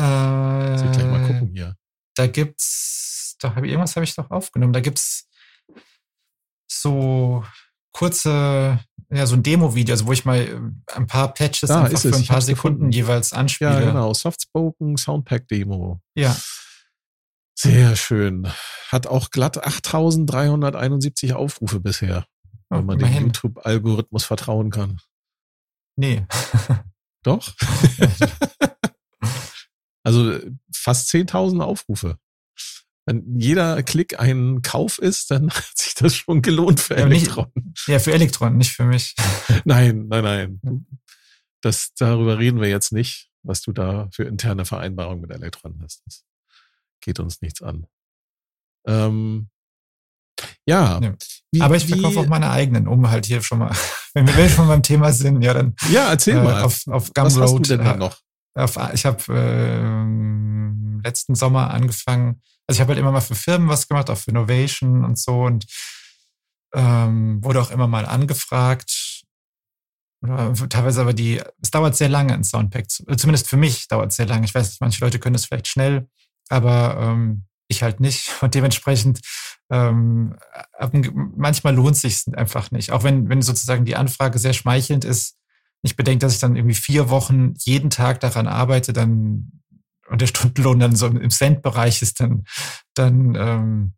[0.00, 1.76] Äh, Muss ich gleich mal gucken hier.
[2.14, 4.72] Da gibt's, da habe ich irgendwas habe ich doch aufgenommen.
[4.72, 5.28] Da gibt's
[6.70, 7.44] so
[7.92, 10.60] kurze, ja, so ein Demo-Video, also wo ich mal äh,
[10.94, 13.72] ein paar Patches Da einfach für ein paar Sekunden jeweils anspiele.
[13.72, 14.14] Ja, genau.
[14.14, 16.00] Softspoken Soundpack Demo.
[16.14, 16.36] Ja,
[17.54, 18.48] Sehr schön.
[18.88, 22.26] Hat auch glatt 8371 Aufrufe bisher,
[22.70, 23.12] oh, wenn man dem.
[23.12, 25.00] YouTube-Algorithmus vertrauen kann.
[25.96, 26.26] Nee.
[27.22, 27.52] Doch?
[30.02, 32.18] also äh, fast 10.000 Aufrufe.
[33.06, 37.08] Wenn jeder Klick ein Kauf ist, dann hat sich das schon gelohnt für Ja, aber
[37.10, 37.74] nicht- Elektron.
[37.86, 39.14] Ja, für Elektron, nicht für mich.
[39.64, 40.22] Nein, nein,
[40.62, 40.86] nein.
[41.62, 46.02] Das, darüber reden wir jetzt nicht, was du da für interne Vereinbarungen mit Elektron hast.
[46.06, 46.24] Das
[47.02, 47.86] geht uns nichts an.
[48.86, 49.48] Ähm,
[50.64, 51.00] ja.
[51.02, 51.14] Ja.
[51.52, 53.74] Wie, Aber ich wie, verkaufe auch meine eigenen, um halt hier schon mal,
[54.14, 56.62] wenn wir schon beim Thema sind, ja, dann Ja, erzähl äh, mal.
[56.62, 57.68] auf, auf was hast du Gumroad.
[57.70, 58.18] denn da äh, noch?
[58.54, 59.22] Auf, ich habe
[61.02, 64.30] letzten Sommer angefangen, also ich habe halt immer mal für Firmen was gemacht, auch für
[64.30, 65.66] Innovation und so und
[66.74, 69.22] ähm, wurde auch immer mal angefragt.
[70.22, 74.16] Teilweise aber die, es dauert sehr lange, ein Soundpack äh, zumindest für mich dauert es
[74.16, 74.44] sehr lange.
[74.44, 76.08] Ich weiß nicht, manche Leute können das vielleicht schnell,
[76.48, 78.30] aber ähm, ich halt nicht.
[78.42, 79.20] Und dementsprechend
[79.70, 80.36] ähm,
[81.36, 82.92] manchmal lohnt es sich einfach nicht.
[82.92, 85.36] Auch wenn, wenn sozusagen die Anfrage sehr schmeichelnd ist,
[85.82, 89.62] ich bedenke, dass ich dann irgendwie vier Wochen jeden Tag daran arbeite, dann
[90.10, 92.44] und der Stundenlohn dann so im Cent-Bereich ist, dann,
[92.94, 93.94] dann ähm,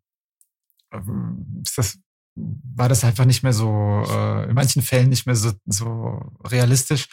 [0.93, 1.99] ähm, ist das,
[2.35, 7.07] war das einfach nicht mehr so, äh, in manchen Fällen nicht mehr so, so realistisch.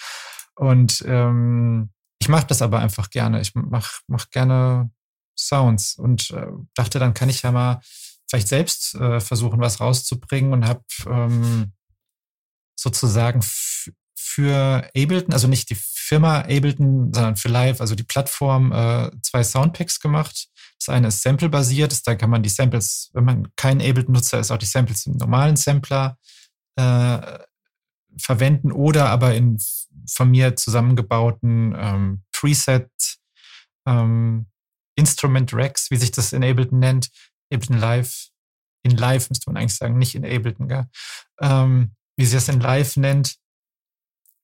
[0.54, 3.40] Und ähm, ich mache das aber einfach gerne.
[3.40, 4.90] Ich mach, mach gerne
[5.38, 7.80] Sounds und äh, dachte, dann kann ich ja mal
[8.28, 11.72] vielleicht selbst äh, versuchen, was rauszubringen und habe ähm,
[12.78, 13.40] sozusagen
[14.14, 15.78] für Ableton, also nicht die
[16.10, 20.48] Firma Ableton, sondern für Live, also die Plattform, äh, zwei Soundpacks gemacht.
[20.76, 24.58] Das eine ist Sample-basiert, da kann man die Samples, wenn man kein Ableton-Nutzer ist, auch
[24.58, 26.18] die Samples im normalen Sampler
[26.74, 27.38] äh,
[28.18, 29.58] verwenden oder aber in
[30.08, 32.90] von mir zusammengebauten ähm, Preset
[33.86, 34.46] ähm,
[34.96, 37.08] Instrument Racks, wie sich das in Ableton nennt,
[37.52, 38.30] Ableton Live,
[38.82, 40.88] in Live müsste man eigentlich sagen, nicht in Ableton, gell?
[41.40, 43.36] Ähm, wie sie das in Live nennt.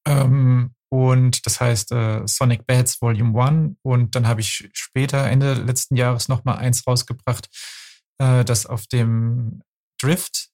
[0.06, 3.76] Ähm, und das heißt äh, Sonic Bats Volume 1.
[3.82, 7.48] Und dann habe ich später, Ende letzten Jahres, nochmal eins rausgebracht,
[8.18, 9.62] äh, das auf dem
[10.00, 10.48] Drift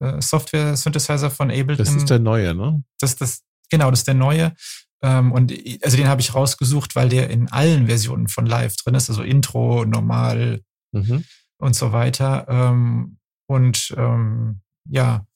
[0.00, 1.78] äh, Software Synthesizer von Ableton.
[1.78, 2.82] Das ist der neue, ne?
[3.00, 4.54] das, das, genau, das ist der neue.
[5.02, 8.94] Ähm, und also den habe ich rausgesucht, weil der in allen Versionen von Live drin
[8.94, 10.60] ist, also Intro, normal
[10.94, 11.24] Mhm.
[11.58, 12.46] und so weiter.
[12.48, 15.26] Ähm, und ähm, ja,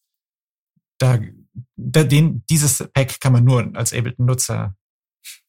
[0.98, 1.18] da
[1.76, 4.74] den, dieses Pack kann man nur als Ableton-Nutzer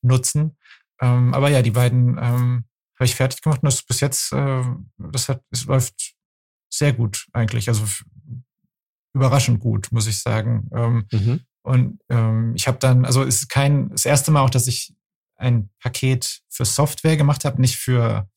[0.01, 0.57] nutzen.
[1.01, 2.65] Ähm, aber ja, die beiden ähm,
[2.95, 4.63] habe ich fertig gemacht und das bis jetzt, äh,
[4.97, 6.15] das hat, es läuft
[6.69, 7.69] sehr gut eigentlich.
[7.69, 7.85] Also
[9.13, 10.69] überraschend gut, muss ich sagen.
[10.73, 11.41] Ähm, Mhm.
[11.67, 14.95] Und ähm, ich habe dann, also es ist kein, das erste Mal auch, dass ich
[15.35, 18.29] ein Paket für Software gemacht habe, nicht für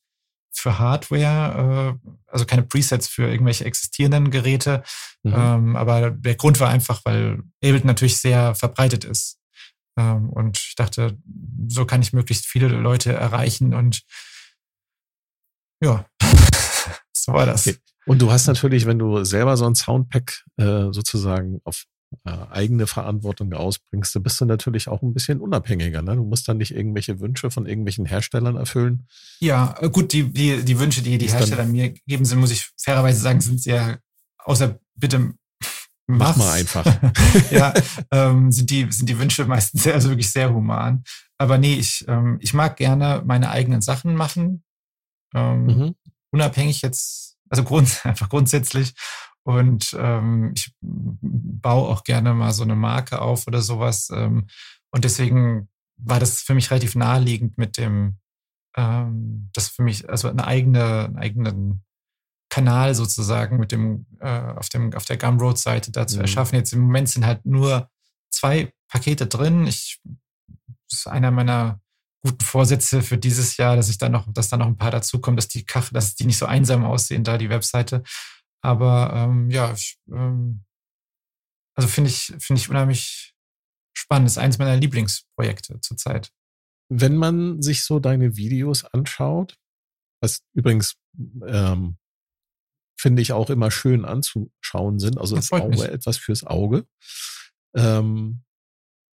[0.51, 4.83] für Hardware, äh, also keine Presets für irgendwelche existierenden Geräte.
[5.23, 5.33] Mhm.
[5.35, 9.39] Ähm, aber der Grund war einfach, weil Ableton natürlich sehr verbreitet ist.
[9.97, 11.17] Ähm, und ich dachte,
[11.67, 14.03] so kann ich möglichst viele Leute erreichen und
[15.83, 16.05] ja,
[17.13, 17.67] so war das.
[17.67, 17.77] Okay.
[18.05, 21.85] Und du hast natürlich, wenn du selber so ein Soundpack äh, sozusagen auf
[22.23, 26.01] eigene Verantwortung ausbringst, dann bist du natürlich auch ein bisschen unabhängiger.
[26.01, 26.15] Ne?
[26.15, 29.07] Du musst dann nicht irgendwelche Wünsche von irgendwelchen Herstellern erfüllen.
[29.39, 32.69] Ja, äh, gut, die, die, die Wünsche, die die Hersteller mir geben sind, muss ich
[32.79, 33.99] fairerweise sagen, sind sehr,
[34.39, 35.33] außer bitte
[36.07, 36.85] Mach mal einfach.
[37.51, 37.73] ja,
[38.11, 41.03] ähm, sind, die, sind die Wünsche meistens sehr, also wirklich sehr human.
[41.37, 44.63] Aber nee, ich, ähm, ich mag gerne meine eigenen Sachen machen.
[45.33, 45.95] Ähm, mhm.
[46.31, 48.93] Unabhängig jetzt, also grund, einfach grundsätzlich.
[49.43, 54.09] Und ähm, ich baue auch gerne mal so eine Marke auf oder sowas.
[54.13, 54.47] Ähm,
[54.91, 58.17] und deswegen war das für mich relativ naheliegend mit dem,
[58.75, 61.83] ähm, das für mich, also eine eigene, einen eigenen
[62.49, 66.23] Kanal sozusagen mit dem, äh, auf dem, auf der Gumroad-Seite da zu mhm.
[66.23, 66.55] erschaffen.
[66.55, 67.89] Jetzt im Moment sind halt nur
[68.29, 69.65] zwei Pakete drin.
[69.67, 70.01] Ich,
[70.89, 71.79] das ist einer meiner
[72.23, 75.37] guten Vorsätze für dieses Jahr, dass ich da noch, dass da noch ein paar dazukommen,
[75.37, 78.03] dass die Kach, dass die nicht so einsam aussehen, da die Webseite.
[78.61, 80.63] Aber ähm, ja, ich, ähm,
[81.75, 83.33] also finde ich, finde ich unheimlich
[83.93, 84.27] spannend.
[84.27, 86.31] Das ist eines meiner Lieblingsprojekte zurzeit.
[86.89, 89.57] Wenn man sich so deine Videos anschaut,
[90.21, 90.97] was übrigens
[91.45, 91.97] ähm,
[92.99, 96.85] finde ich auch immer schön anzuschauen sind, also das, das Auge etwas fürs Auge.
[97.75, 98.43] Ähm,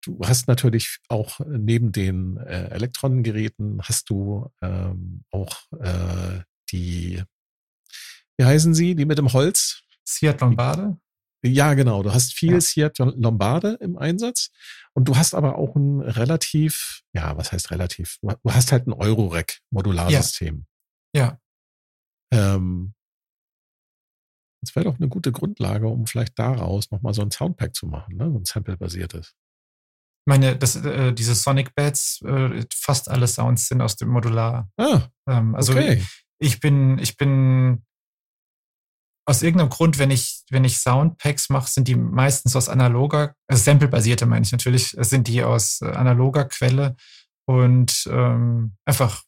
[0.03, 7.21] du hast natürlich auch neben den äh, Elektronengeräten hast du ähm, auch äh, die
[8.38, 9.82] wie heißen sie, die mit dem Holz?
[10.08, 10.98] Seat Lombarde?
[11.43, 12.02] Ja, genau.
[12.04, 12.62] Du hast viel ja.
[12.62, 14.50] Seat Lombarde im Einsatz
[14.93, 18.17] und du hast aber auch ein relativ, ja, was heißt relativ?
[18.21, 20.65] Du hast halt ein Eurorack Modularsystem.
[21.15, 21.39] Ja.
[22.34, 22.56] ja.
[22.56, 22.93] Ähm,
[24.62, 28.15] das wäre doch eine gute Grundlage, um vielleicht daraus nochmal so ein Soundpack zu machen,
[28.15, 28.32] ne?
[28.32, 29.36] so ein Sample-basiertes.
[30.28, 34.71] Meine, das, äh, diese Sonic Beds, äh, fast alle Sounds sind aus dem Modular.
[34.78, 36.04] Ah, ähm, also okay.
[36.39, 37.86] ich bin, ich bin
[39.27, 43.63] aus irgendeinem Grund, wenn ich, wenn ich Soundpacks mache, sind die meistens aus analoger, also
[43.63, 46.95] Sample-basierte meine ich natürlich, sind die aus äh, analoger Quelle
[47.47, 49.23] und ähm, einfach,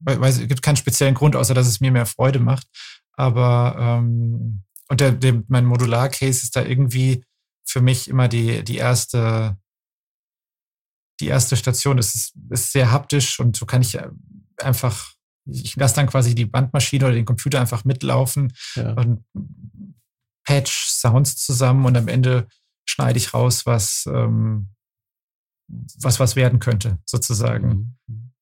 [0.00, 2.68] weil, weil es gibt keinen speziellen Grund, außer dass es mir mehr Freude macht.
[3.14, 7.24] Aber ähm, und der, der, mein Modular-Case ist da irgendwie
[7.64, 9.58] für mich immer die, die erste,
[11.20, 11.98] die erste Station.
[11.98, 13.98] Das ist, ist sehr haptisch und so kann ich
[14.58, 15.12] einfach
[15.48, 18.92] ich lasse dann quasi die Bandmaschine oder den Computer einfach mitlaufen ja.
[18.92, 19.24] und
[20.44, 22.48] patch Sounds zusammen und am Ende
[22.88, 24.70] schneide ich raus, was, ähm,
[25.68, 27.98] was was werden könnte, sozusagen.
[28.06, 28.32] Mhm.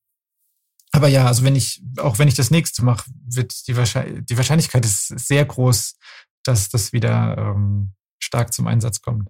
[0.93, 4.37] Aber ja, also wenn ich, auch wenn ich das nächste mache, wird die, Wahrscheinlich die
[4.37, 5.97] Wahrscheinlichkeit ist sehr groß,
[6.45, 9.29] dass das wieder ähm, stark zum Einsatz kommt.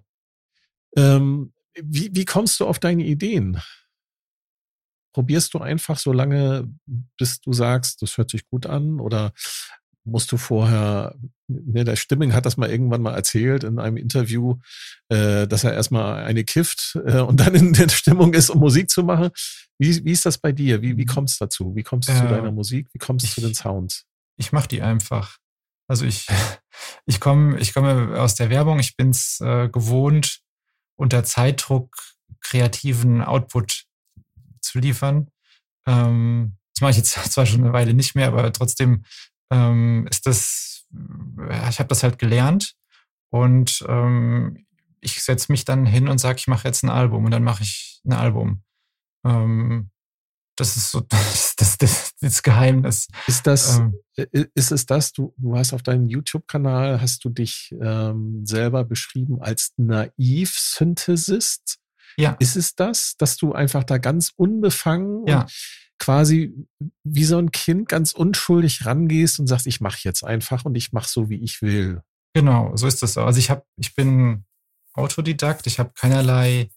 [0.95, 3.61] Ähm, wie, wie kommst du auf deine Ideen?
[5.17, 6.71] Probierst du einfach so lange,
[7.17, 9.33] bis du sagst, das hört sich gut an oder
[10.03, 11.15] musst du vorher,
[11.47, 14.59] ne, der Stimming hat das mal irgendwann mal erzählt in einem Interview,
[15.09, 18.91] äh, dass er erstmal eine kifft äh, und dann in der Stimmung ist, um Musik
[18.91, 19.31] zu machen.
[19.79, 20.83] Wie, wie ist das bei dir?
[20.83, 21.07] Wie, wie mhm.
[21.07, 21.75] kommst du dazu?
[21.75, 22.87] Wie kommst du äh, zu deiner Musik?
[22.93, 24.05] Wie kommst du zu den Sounds?
[24.35, 25.37] Ich mache die einfach.
[25.87, 26.27] Also ich,
[27.07, 30.41] ich komme ich komme aus der Werbung, ich bin es äh, gewohnt,
[30.95, 31.95] unter Zeitdruck
[32.39, 33.86] kreativen Output
[34.67, 35.29] zu liefern.
[35.87, 39.03] Ähm, das mache ich jetzt zwar schon eine Weile nicht mehr, aber trotzdem
[39.51, 40.85] ähm, ist das,
[41.49, 42.75] ja, ich habe das halt gelernt
[43.29, 44.65] und ähm,
[45.01, 47.63] ich setze mich dann hin und sage, ich mache jetzt ein Album und dann mache
[47.63, 48.63] ich ein Album.
[49.25, 49.91] Ähm,
[50.57, 53.07] das ist so das, das, das, das Geheimnis.
[53.27, 53.97] Ist das, ähm,
[54.53, 59.41] ist es das, du, du hast auf deinem YouTube-Kanal, hast du dich ähm, selber beschrieben
[59.41, 61.79] als Naiv-Synthesist?
[62.17, 62.35] Ja.
[62.39, 65.41] Ist es das, dass du einfach da ganz unbefangen ja.
[65.41, 65.51] und
[65.99, 66.53] quasi
[67.03, 70.93] wie so ein Kind ganz unschuldig rangehst und sagst, ich mache jetzt einfach und ich
[70.93, 72.01] mache so, wie ich will?
[72.33, 73.23] Genau, so ist das so.
[73.23, 74.45] Also ich habe, ich bin
[74.93, 76.69] Autodidakt, ich habe keinerlei,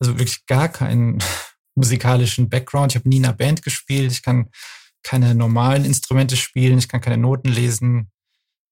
[0.00, 1.18] also wirklich gar keinen
[1.74, 2.92] musikalischen Background.
[2.92, 4.50] Ich habe nie in einer Band gespielt, ich kann
[5.02, 8.10] keine normalen Instrumente spielen, ich kann keine Noten lesen,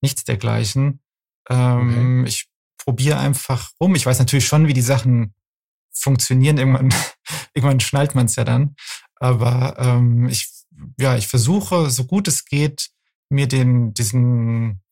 [0.00, 1.00] nichts dergleichen.
[1.48, 2.28] Ähm, okay.
[2.28, 2.48] Ich
[2.78, 3.94] probiere einfach rum.
[3.94, 5.34] Ich weiß natürlich schon, wie die Sachen
[5.92, 6.58] funktionieren.
[6.58, 6.94] Irgendwann,
[7.54, 8.74] irgendwann schnallt man es ja dann.
[9.16, 10.48] Aber ähm, ich,
[10.98, 12.90] ja, ich versuche, so gut es geht,
[13.28, 14.82] mir den, diesen,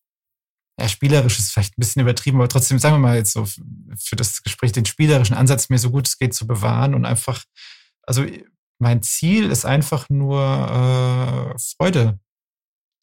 [0.79, 4.17] ja, spielerisch ist vielleicht ein bisschen übertrieben, aber trotzdem sagen wir mal jetzt so für
[4.17, 7.45] das Gespräch den spielerischen Ansatz mir so gut es geht zu bewahren und einfach,
[8.03, 8.25] also
[8.79, 12.21] mein Ziel ist einfach nur äh, Freude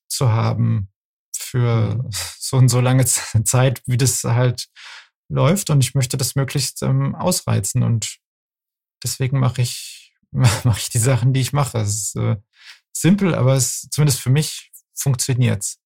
[0.08, 0.90] zu haben
[1.38, 2.10] für mhm.
[2.40, 4.68] so und so lange Zeit, wie das halt
[5.30, 8.18] läuft und ich möchte das möglichst ähm, ausreizen und
[9.04, 11.78] deswegen mache ich mache ich die Sachen, die ich mache.
[11.78, 12.38] Es ist äh,
[12.92, 15.80] simpel, aber es zumindest für mich funktioniert's.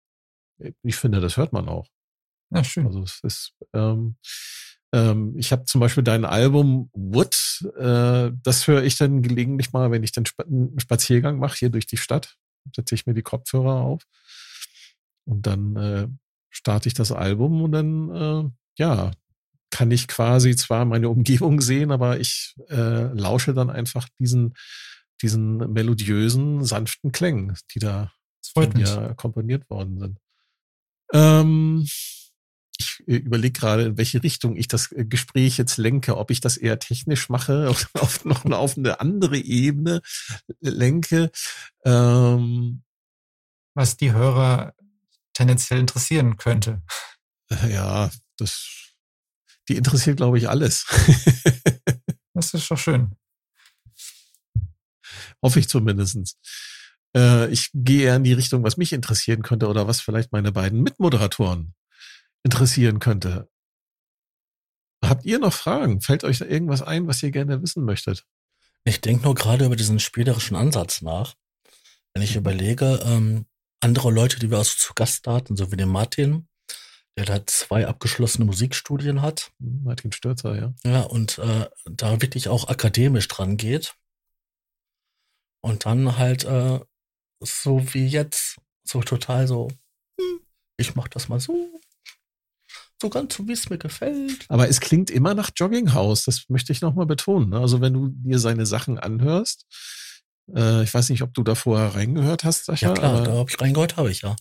[0.83, 1.87] Ich finde, das hört man auch.
[2.51, 2.87] Ja, schön.
[2.87, 4.17] Also es ist, ähm,
[4.91, 7.35] ähm, ich habe zum Beispiel dein Album Wood,
[7.77, 11.69] äh, das höre ich dann gelegentlich mal, wenn ich den Sp einen Spaziergang mache hier
[11.69, 12.37] durch die Stadt,
[12.75, 14.03] setze ich mir die Kopfhörer auf
[15.25, 16.07] und dann äh,
[16.49, 18.49] starte ich das Album und dann, äh,
[18.79, 19.11] ja,
[19.71, 24.53] kann ich quasi zwar meine Umgebung sehen, aber ich äh, lausche dann einfach diesen,
[25.21, 28.11] diesen melodiösen, sanften Klängen, die da
[28.53, 30.19] von mir komponiert worden sind.
[31.13, 31.85] Ähm,
[32.79, 36.41] ich äh, überlege gerade, in welche Richtung ich das äh, Gespräch jetzt lenke, ob ich
[36.41, 40.01] das eher technisch mache oder auf noch auf eine andere Ebene
[40.61, 41.31] lenke.
[41.83, 42.83] Ähm,
[43.75, 44.73] Was die Hörer
[45.33, 46.81] tendenziell interessieren könnte.
[47.49, 48.88] Äh, ja, das,
[49.69, 50.85] die interessiert, glaube ich, alles.
[52.33, 53.15] das ist doch schön.
[55.41, 56.37] Hoffe ich zumindestens.
[57.15, 60.51] Äh, ich gehe eher in die Richtung, was mich interessieren könnte oder was vielleicht meine
[60.51, 61.73] beiden Mitmoderatoren
[62.43, 63.49] interessieren könnte.
[65.03, 66.01] Habt ihr noch Fragen?
[66.01, 68.25] Fällt euch da irgendwas ein, was ihr gerne wissen möchtet?
[68.83, 71.35] Ich denke nur gerade über diesen spielerischen Ansatz nach.
[72.13, 73.45] Wenn ich überlege, ähm,
[73.81, 76.48] andere Leute, die wir also zu Gast hatten, so wie den Martin,
[77.17, 79.51] der da zwei abgeschlossene Musikstudien hat.
[79.59, 80.73] Hm, Martin Stürzer, ja.
[80.83, 83.95] Ja, und äh, da wirklich auch akademisch dran geht.
[85.61, 86.79] Und dann halt äh,
[87.41, 89.69] so wie jetzt, so total so,
[90.19, 90.39] hm,
[90.77, 91.81] ich mach das mal so.
[93.01, 94.45] So ganz so, wie es mir gefällt.
[94.49, 97.49] Aber es klingt immer nach Jogginghaus, das möchte ich nochmal betonen.
[97.49, 97.59] Ne?
[97.59, 99.65] Also wenn du dir seine Sachen anhörst,
[100.53, 102.87] äh, ich weiß nicht, ob du da vorher reingehört hast, Sascha.
[102.87, 104.35] Ja klar, da habe ich reingehört, habe ich ja.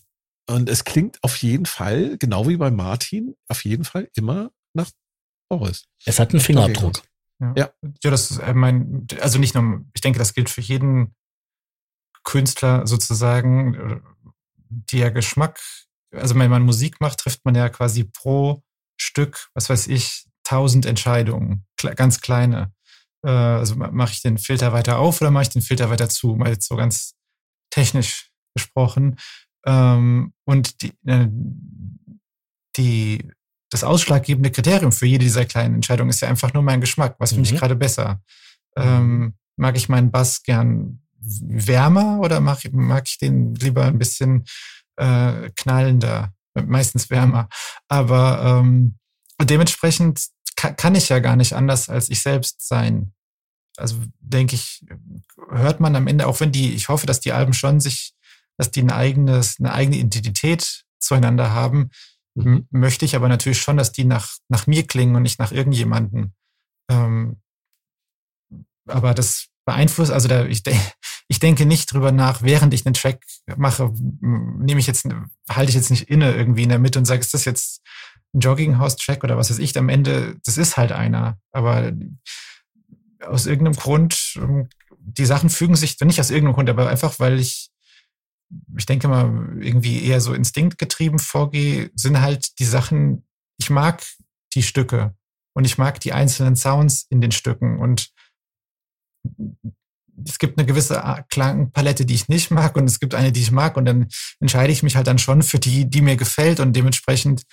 [0.49, 4.89] Und es klingt auf jeden Fall, genau wie bei Martin, auf jeden Fall immer nach
[5.47, 5.85] Boris.
[6.05, 7.03] Es hat einen Fingerabdruck.
[7.39, 7.53] Ja.
[7.55, 7.73] ja.
[8.03, 11.15] Ja, das ist äh, mein, also nicht nur, ich denke, das gilt für jeden
[12.23, 14.01] Künstler sozusagen,
[14.69, 15.59] der Geschmack,
[16.13, 18.63] also wenn man Musik macht, trifft man ja quasi pro
[18.99, 22.73] Stück, was weiß ich, tausend Entscheidungen, ganz kleine.
[23.23, 26.35] Äh, also mache ich den Filter weiter auf oder mache ich den Filter weiter zu?
[26.35, 27.13] Mal jetzt so ganz
[27.69, 29.17] technisch gesprochen.
[29.65, 31.27] Ähm, und die, äh,
[32.77, 33.31] die,
[33.69, 37.15] das ausschlaggebende Kriterium für jede dieser kleinen Entscheidungen ist ja einfach nur mein Geschmack.
[37.19, 37.53] Was finde mhm.
[37.53, 38.21] ich gerade besser?
[38.75, 44.45] Ähm, mag ich meinen Bass gern wärmer oder mag, mag ich den lieber ein bisschen
[44.95, 46.33] äh, knallender?
[46.55, 47.47] Meistens wärmer.
[47.87, 48.97] Aber ähm,
[49.41, 53.13] dementsprechend kann, kann ich ja gar nicht anders als ich selbst sein.
[53.77, 54.85] Also denke ich,
[55.49, 58.13] hört man am Ende, auch wenn die, ich hoffe, dass die Alben schon sich,
[58.59, 61.91] dass die ein eigenes, eine eigene Identität zueinander haben,
[62.35, 62.67] mhm.
[62.71, 66.35] möchte ich aber natürlich schon, dass die nach, nach mir klingen und nicht nach irgendjemanden.
[66.91, 67.41] Ähm,
[68.85, 70.61] aber das beeinflusst, also da, ich,
[71.29, 73.23] ich denke nicht drüber nach, während ich einen Track
[73.55, 75.07] mache, nehme ich jetzt,
[75.49, 77.81] halte ich jetzt nicht inne irgendwie in der Mitte und sage, ist das jetzt
[78.33, 81.37] ein Jogginghouse-Track oder was weiß ich, am Ende, das ist halt einer.
[81.51, 81.93] Aber
[83.25, 84.67] aus irgendeinem Grund, ähm,
[84.97, 87.69] die Sachen fügen sich, nicht aus irgendeinem Grund, aber einfach, weil ich,
[88.77, 93.27] ich denke mal, irgendwie eher so instinktgetrieben vorgehe, sind halt die Sachen,
[93.59, 94.03] ich mag
[94.55, 95.15] die Stücke
[95.53, 98.11] und ich mag die einzelnen Sounds in den Stücken und
[100.25, 103.51] es gibt eine gewisse Klangpalette, die ich nicht mag und es gibt eine, die ich
[103.51, 104.07] mag und dann
[104.39, 107.43] entscheide ich mich halt dann schon für die, die mir gefällt und dementsprechend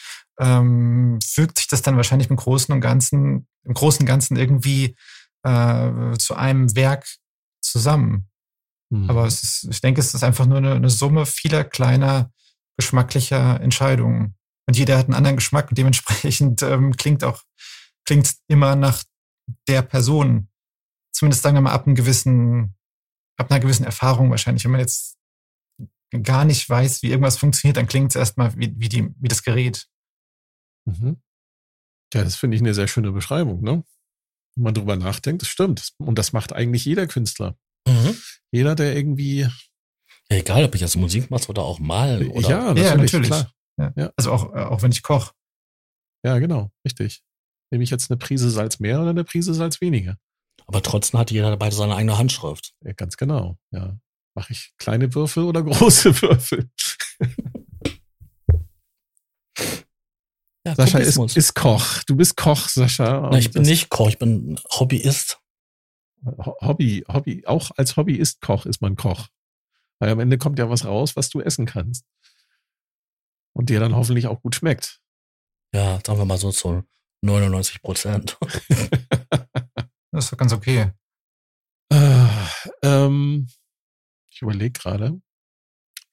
[0.40, 4.96] ähm, fügt sich das dann wahrscheinlich im Großen und Ganzen, im Großen und Ganzen irgendwie
[5.44, 7.06] äh, zu einem Werk
[7.60, 8.28] zusammen.
[8.90, 9.10] Mhm.
[9.10, 12.30] Aber es ist, ich denke, es ist einfach nur eine, eine Summe vieler kleiner
[12.76, 14.36] geschmacklicher Entscheidungen.
[14.66, 17.42] Und jeder hat einen anderen Geschmack und dementsprechend ähm, klingt auch,
[18.04, 19.02] klingt immer nach
[19.68, 20.48] der Person,
[21.12, 22.74] zumindest sagen wir mal ab einem gewissen,
[23.36, 24.64] ab einer gewissen Erfahrung wahrscheinlich.
[24.64, 25.16] Wenn man jetzt
[26.22, 29.42] gar nicht weiß, wie irgendwas funktioniert, dann klingt es erstmal wie, wie, die, wie das
[29.42, 29.88] Gerät.
[30.84, 31.22] Mhm.
[32.14, 33.84] Ja, das finde ich eine sehr schöne Beschreibung, ne?
[34.54, 35.92] Wenn man drüber nachdenkt, das stimmt.
[35.98, 37.58] Und das macht eigentlich jeder Künstler.
[37.86, 38.16] Mhm.
[38.50, 39.48] Jeder, der irgendwie.
[40.30, 42.30] Ja, egal, ob ich jetzt Musik mache oder auch malen.
[42.30, 42.84] Oder ja, natürlich.
[42.84, 43.28] Ja, natürlich.
[43.28, 43.52] Klar.
[43.78, 43.92] Ja.
[43.96, 44.12] ja.
[44.16, 45.32] Also auch, auch wenn ich koche.
[46.24, 47.22] Ja, genau, richtig.
[47.70, 50.16] Nehme ich jetzt eine Prise Salz mehr oder eine Prise Salz weniger?
[50.66, 52.74] Aber trotzdem hat jeder dabei seine eigene Handschrift.
[52.84, 53.96] Ja, ganz genau, ja.
[54.34, 56.68] Mache ich kleine Würfel oder große Würfel?
[60.66, 62.02] Ja, Sascha ist, ist Koch.
[62.08, 63.28] Du bist Koch, Sascha.
[63.30, 65.38] Na, ich bin nicht Koch, ich bin Hobbyist.
[66.26, 69.28] Ho- Hobby, Hobby, auch als Hobby ist Koch, ist man Koch.
[69.98, 72.04] Weil am Ende kommt ja was raus, was du essen kannst.
[73.54, 75.00] Und dir dann hoffentlich auch gut schmeckt.
[75.74, 76.84] Ja, sagen wir mal so zu
[77.22, 78.36] 99 Prozent.
[80.12, 80.92] Das ist doch ganz okay.
[81.92, 82.26] Äh,
[82.82, 83.48] ähm,
[84.30, 85.20] ich überlege gerade.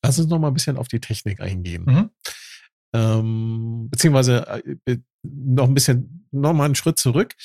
[0.04, 1.86] Lass uns noch mal ein bisschen auf die Technik eingehen.
[1.86, 2.10] Mhm.
[2.94, 4.46] Ähm, beziehungsweise
[4.86, 7.36] äh, noch ein bisschen, noch mal einen Schritt zurück.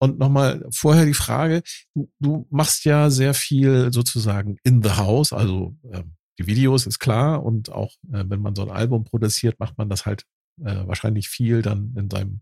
[0.00, 1.62] Und noch mal vorher die Frage,
[1.94, 7.00] du, du machst ja sehr viel sozusagen in the house, also ähm, die Videos ist
[7.00, 10.22] klar und auch äh, wenn man so ein Album produziert, macht man das halt
[10.64, 12.40] äh, wahrscheinlich viel dann in seinem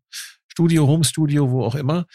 [0.48, 2.06] Studio, Home Studio, wo auch immer.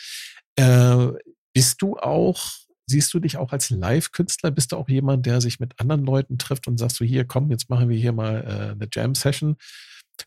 [0.56, 1.08] Äh,
[1.54, 2.52] bist du auch,
[2.88, 4.52] siehst du dich auch als Live-Künstler?
[4.52, 7.52] Bist du auch jemand, der sich mit anderen Leuten trifft und sagst du, hier, komm,
[7.52, 9.58] jetzt machen wir hier mal äh, eine Jam-Session?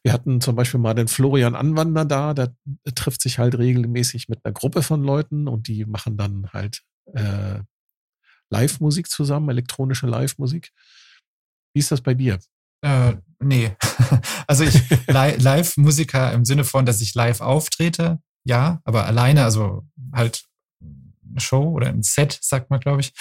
[0.03, 2.55] Wir hatten zum Beispiel mal den Florian Anwander da, der
[2.95, 6.83] trifft sich halt regelmäßig mit einer Gruppe von Leuten und die machen dann halt
[7.15, 7.61] äh,
[8.51, 10.73] Live-Musik zusammen, elektronische Live-Musik.
[11.75, 12.39] Wie ist das bei dir?
[12.83, 13.77] Äh, nee.
[14.47, 19.87] Also ich li Live-Musiker im Sinne von, dass ich live auftrete, ja, aber alleine, also
[20.13, 20.45] halt
[20.83, 23.15] eine Show oder ein Set, sagt man, glaube ich.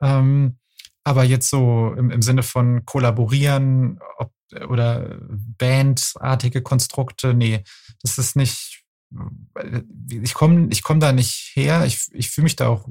[0.00, 0.58] Ähm,
[1.04, 4.32] aber jetzt so im, im Sinne von kollaborieren ob,
[4.68, 5.18] oder
[5.58, 7.62] bandartige Konstrukte, nee,
[8.02, 8.84] das ist nicht,
[10.08, 12.88] ich komme ich komm da nicht her, ich, ich fühle mich da auch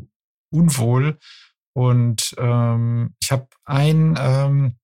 [0.52, 1.18] unwohl
[1.74, 4.76] und ähm, ich habe ein ähm,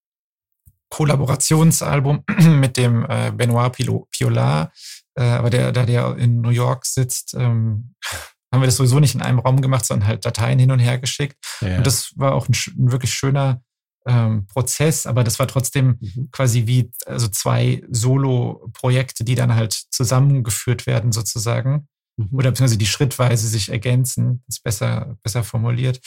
[0.89, 2.23] Kollaborationsalbum
[2.59, 4.71] mit dem äh, Benoit Pilo, Piolat,
[5.15, 7.95] äh, aber der, da der in New York sitzt, ähm,
[8.53, 10.97] haben wir das sowieso nicht in einem Raum gemacht, sondern halt Dateien hin und her
[10.97, 11.35] geschickt.
[11.59, 11.77] Ja.
[11.77, 13.61] Und das war auch ein, ein wirklich schöner
[14.07, 16.29] ähm, Prozess, aber das war trotzdem Mhm.
[16.31, 21.87] quasi wie also zwei Solo-Projekte, die dann halt zusammengeführt werden sozusagen
[22.17, 22.29] Mhm.
[22.37, 25.99] oder beziehungsweise die schrittweise sich ergänzen, ist besser, besser formuliert.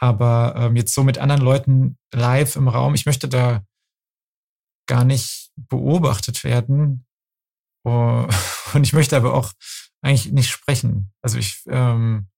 [0.00, 3.64] Aber ähm, jetzt so mit anderen Leuten live im Raum, ich möchte da
[4.86, 7.06] gar nicht beobachtet werden.
[7.84, 8.26] Oh,
[8.74, 9.52] Und ich möchte aber auch
[10.02, 11.12] eigentlich nicht sprechen.
[11.22, 12.28] Also ich, ähm,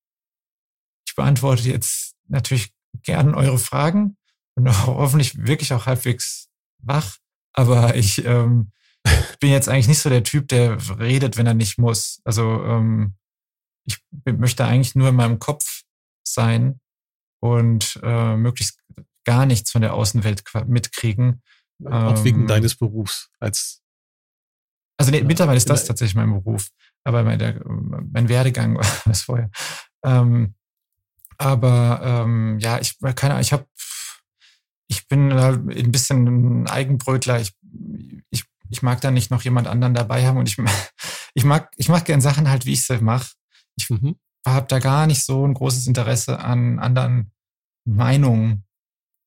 [1.06, 4.16] ich beantworte jetzt natürlich gern eure Fragen
[4.68, 6.48] auch hoffentlich wirklich auch halbwegs
[6.78, 7.18] wach.
[7.52, 8.72] Aber ich ähm,
[9.40, 12.20] bin jetzt eigentlich nicht so der Typ, der redet, wenn er nicht muss.
[12.24, 13.14] Also ähm,
[13.86, 15.82] ich möchte eigentlich nur in meinem Kopf
[16.22, 16.80] sein
[17.40, 18.78] und äh, möglichst
[19.24, 21.42] gar nichts von der Außenwelt mitkriegen.
[21.84, 23.82] Auch wegen ähm, deines Berufs als
[24.98, 26.68] Also nee, mittlerweile ist das tatsächlich mein Beruf,
[27.04, 29.50] aber mein, der, mein Werdegang war das vorher.
[30.04, 30.54] Ähm,
[31.38, 33.64] aber ähm, ja, ich keine Ahnung, ich habe,
[34.90, 37.40] ich bin ein bisschen ein Eigenbrötler.
[37.40, 37.52] Ich,
[38.30, 40.58] ich, ich mag da nicht noch jemand anderen dabei haben und ich,
[41.34, 43.32] ich mag, ich mag gern Sachen halt, wie ich sie mache.
[43.88, 44.16] mhm.
[44.44, 47.30] Habe da gar nicht so ein großes Interesse an anderen
[47.84, 48.64] Meinungen.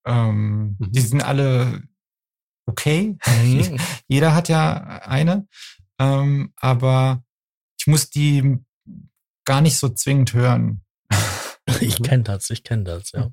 [0.06, 0.92] Ähm, Mhm.
[0.92, 1.84] Die sind alle
[2.66, 3.18] okay.
[3.26, 3.80] Mhm.
[4.08, 5.48] Jeder hat ja eine,
[6.00, 7.24] ähm, aber
[7.80, 8.58] ich muss die
[9.46, 10.82] gar nicht so zwingend hören.
[11.80, 13.32] Ich kenne das, ich kenne das, ja.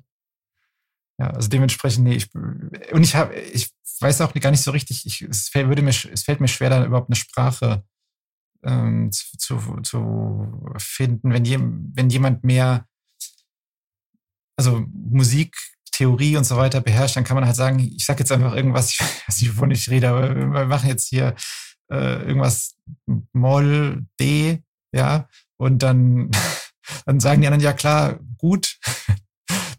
[1.21, 3.69] Ja, also dementsprechend, nee, ich, und ich habe, ich
[3.99, 6.71] weiß auch gar nicht so richtig, ich, es, fällt, würde mir, es fällt mir schwer,
[6.71, 7.83] da überhaupt eine Sprache
[8.63, 12.87] ähm, zu, zu, zu finden, wenn, je, wenn jemand mehr,
[14.57, 15.55] also Musik,
[15.91, 18.89] Theorie und so weiter beherrscht, dann kann man halt sagen, ich sag jetzt einfach irgendwas,
[18.89, 21.35] ich weiß nicht, wovon ich rede, aber wir machen jetzt hier
[21.91, 22.77] äh, irgendwas
[23.31, 26.31] Moll, D, ja, und dann,
[27.05, 28.79] dann sagen die anderen, ja klar, gut,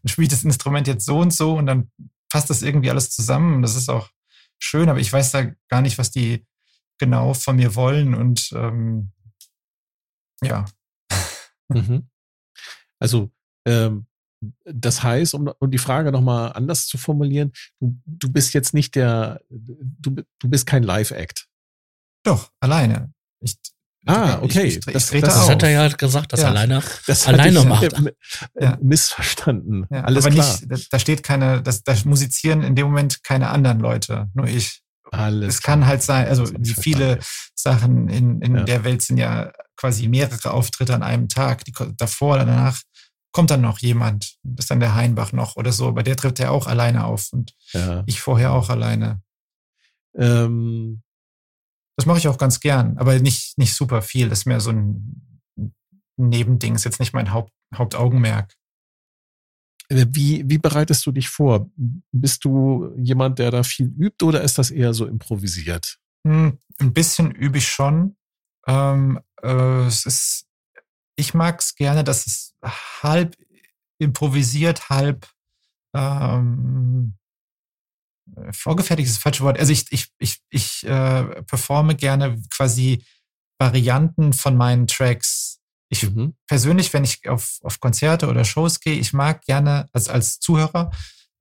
[0.05, 1.91] dann spiele ich das Instrument jetzt so und so und dann
[2.31, 3.57] passt das irgendwie alles zusammen.
[3.57, 4.11] Und das ist auch
[4.59, 6.47] schön, aber ich weiß da gar nicht, was die
[6.99, 8.15] genau von mir wollen.
[8.15, 9.13] Und ähm,
[10.43, 10.65] ja,
[11.75, 12.09] Mhm.
[12.99, 13.31] Also,
[13.67, 14.07] ähm,
[14.65, 18.95] das heißt, um, um die Frage nochmal anders zu formulieren, du, du bist jetzt nicht
[18.95, 21.49] der, du, du bist kein Live-Act.
[22.25, 23.13] doch, alleine.
[23.41, 23.57] Ich,
[24.07, 24.65] Ah, okay.
[24.65, 26.47] Ich, ich, Das- ich das Das hat er ja gesagt, dass Ja.
[26.47, 26.83] er alleine.
[27.07, 27.83] Das Alleine ich, macht.
[27.85, 28.13] äh,
[28.61, 28.79] Ja.
[28.83, 29.87] missverstanden.
[29.91, 30.59] Ja, Alles aber klar.
[30.69, 34.81] nicht, da, steht keine, das, da musizieren in dem Moment keine anderen Leute, nur ich.
[35.13, 37.25] Alles es kann halt sein, also viele verstanden.
[37.55, 38.63] Sachen in, in Ja.
[38.65, 41.65] der Welt sind ja quasi mehrere Auftritte an einem Tag.
[41.67, 42.81] Die, davor oder danach
[43.31, 44.37] kommt dann noch jemand.
[44.43, 47.29] Das ist dann der Heinbach noch oder so, aber der tritt ja auch alleine auf
[47.33, 48.03] und Ja.
[48.07, 49.21] ich vorher auch alleine.
[50.17, 51.03] Ähm,
[51.97, 54.29] Das mache ich auch ganz gern, aber nicht, nicht super viel.
[54.29, 55.41] Das ist mehr so ein
[56.17, 58.55] Nebending, ist jetzt nicht mein Haupt, Hauptaugenmerk.
[59.89, 61.71] Äh, Wie, wie bereitest du dich vor?
[62.13, 65.99] Bist du jemand, der da viel übt oder ist das eher so improvisiert?
[66.27, 68.17] Hm, ein bisschen übe ich schon.
[68.67, 70.47] Ähm, äh, es ist,
[71.17, 72.55] ich mag es gerne, dass es
[73.03, 73.37] halb
[73.99, 75.29] improvisiert, halb
[75.95, 77.15] ähm,
[78.53, 79.59] vorgefertigt ist das falsche Wort.
[79.59, 83.05] Also ich, ich, ich, ich äh, performe gerne quasi
[83.59, 85.61] Varianten von meinen Tracks.
[85.89, 86.35] Ich mhm.
[86.47, 90.91] persönlich, wenn ich auf, auf Konzerte oder Shows gehe, ich mag gerne als, als Zuhörer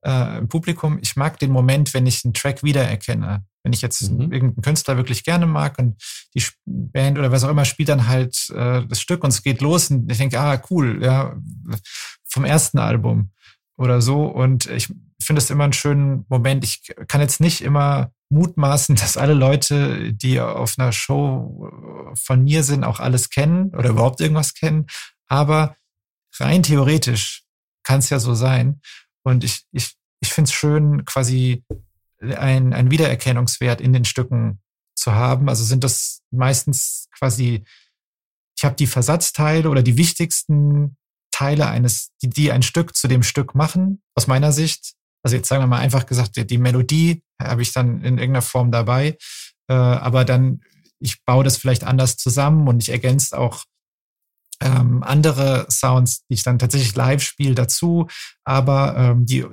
[0.04, 3.44] äh, im Publikum, ich mag den Moment, wenn ich einen Track wiedererkenne.
[3.64, 4.32] Wenn ich jetzt mhm.
[4.32, 6.02] irgendeinen Künstler wirklich gerne mag und
[6.34, 9.60] die Band oder was auch immer spielt dann halt äh, das Stück und es geht
[9.60, 11.36] los und ich denke, ah, cool, ja,
[12.28, 13.30] vom ersten Album
[13.76, 14.24] oder so.
[14.24, 14.92] Und ich
[15.24, 16.64] finde es immer einen schönen Moment.
[16.64, 21.70] Ich kann jetzt nicht immer mutmaßen, dass alle Leute, die auf einer Show
[22.14, 24.86] von mir sind, auch alles kennen oder überhaupt irgendwas kennen.
[25.28, 25.76] Aber
[26.38, 27.44] rein theoretisch
[27.84, 28.80] kann es ja so sein.
[29.24, 31.64] Und ich, ich, ich finde es schön, quasi
[32.20, 34.60] ein, ein Wiedererkennungswert in den Stücken
[34.94, 35.48] zu haben.
[35.48, 37.64] Also sind das meistens quasi,
[38.56, 40.96] ich habe die Versatzteile oder die wichtigsten
[41.32, 44.94] Teile eines, die, die ein Stück zu dem Stück machen, aus meiner Sicht.
[45.22, 48.42] Also jetzt sagen wir mal einfach gesagt, die, die Melodie habe ich dann in irgendeiner
[48.42, 49.16] Form dabei,
[49.68, 50.60] äh, aber dann,
[50.98, 53.64] ich baue das vielleicht anders zusammen und ich ergänze auch
[54.60, 58.08] ähm, andere Sounds, die ich dann tatsächlich live spiele dazu,
[58.44, 59.44] aber ähm, die,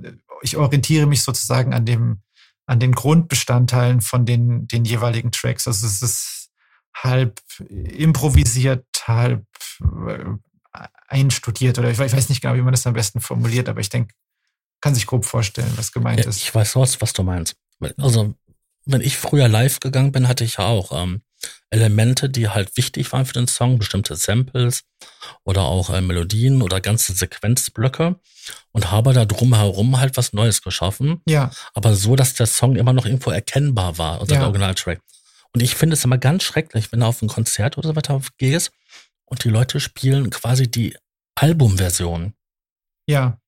[0.41, 2.22] ich orientiere mich sozusagen an dem,
[2.65, 5.67] an den Grundbestandteilen von den, den jeweiligen Tracks.
[5.67, 6.49] Also es ist
[6.95, 9.45] halb improvisiert, halb
[10.07, 10.26] äh,
[11.07, 14.13] einstudiert oder ich weiß nicht genau, wie man das am besten formuliert, aber ich denke,
[14.82, 16.38] kann sich grob vorstellen, was gemeint ja, ist.
[16.38, 17.55] Ich weiß was, was du meinst.
[17.97, 18.36] Also,
[18.86, 21.21] wenn ich früher live gegangen bin, hatte ich ja auch ähm,
[21.69, 24.84] Elemente, die halt wichtig waren für den Song, bestimmte Samples
[25.43, 28.19] oder auch äh, Melodien oder ganze Sequenzblöcke
[28.71, 31.21] und habe da drumherum halt was Neues geschaffen.
[31.27, 31.51] Ja.
[31.73, 34.43] Aber so, dass der Song immer noch irgendwo erkennbar war, unser ja.
[34.43, 35.01] Originaltrack.
[35.53, 38.21] Und ich finde es immer ganz schrecklich, wenn du auf ein Konzert oder so weiter
[38.38, 38.71] gehst
[39.25, 40.95] und die Leute spielen quasi die
[41.36, 42.34] Albumversion.
[43.07, 43.39] Ja.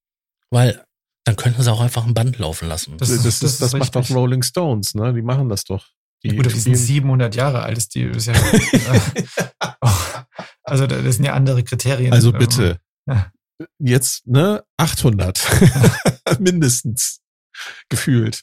[0.50, 0.84] Weil
[1.32, 2.98] dann könnten sie auch einfach ein Band laufen lassen.
[2.98, 5.14] Das, das, das, das, das macht doch Rolling Stones, ne?
[5.14, 5.88] Die machen das doch.
[6.24, 7.78] Die, gut, die sind 700 Jahre alt.
[7.78, 8.34] Ist die, ist ja,
[10.64, 12.12] also das sind ja andere Kriterien.
[12.12, 12.80] Also bitte.
[13.08, 13.32] Ja.
[13.80, 14.64] Jetzt, ne?
[14.78, 15.42] 800.
[16.40, 17.22] Mindestens.
[17.90, 18.42] Gefühlt.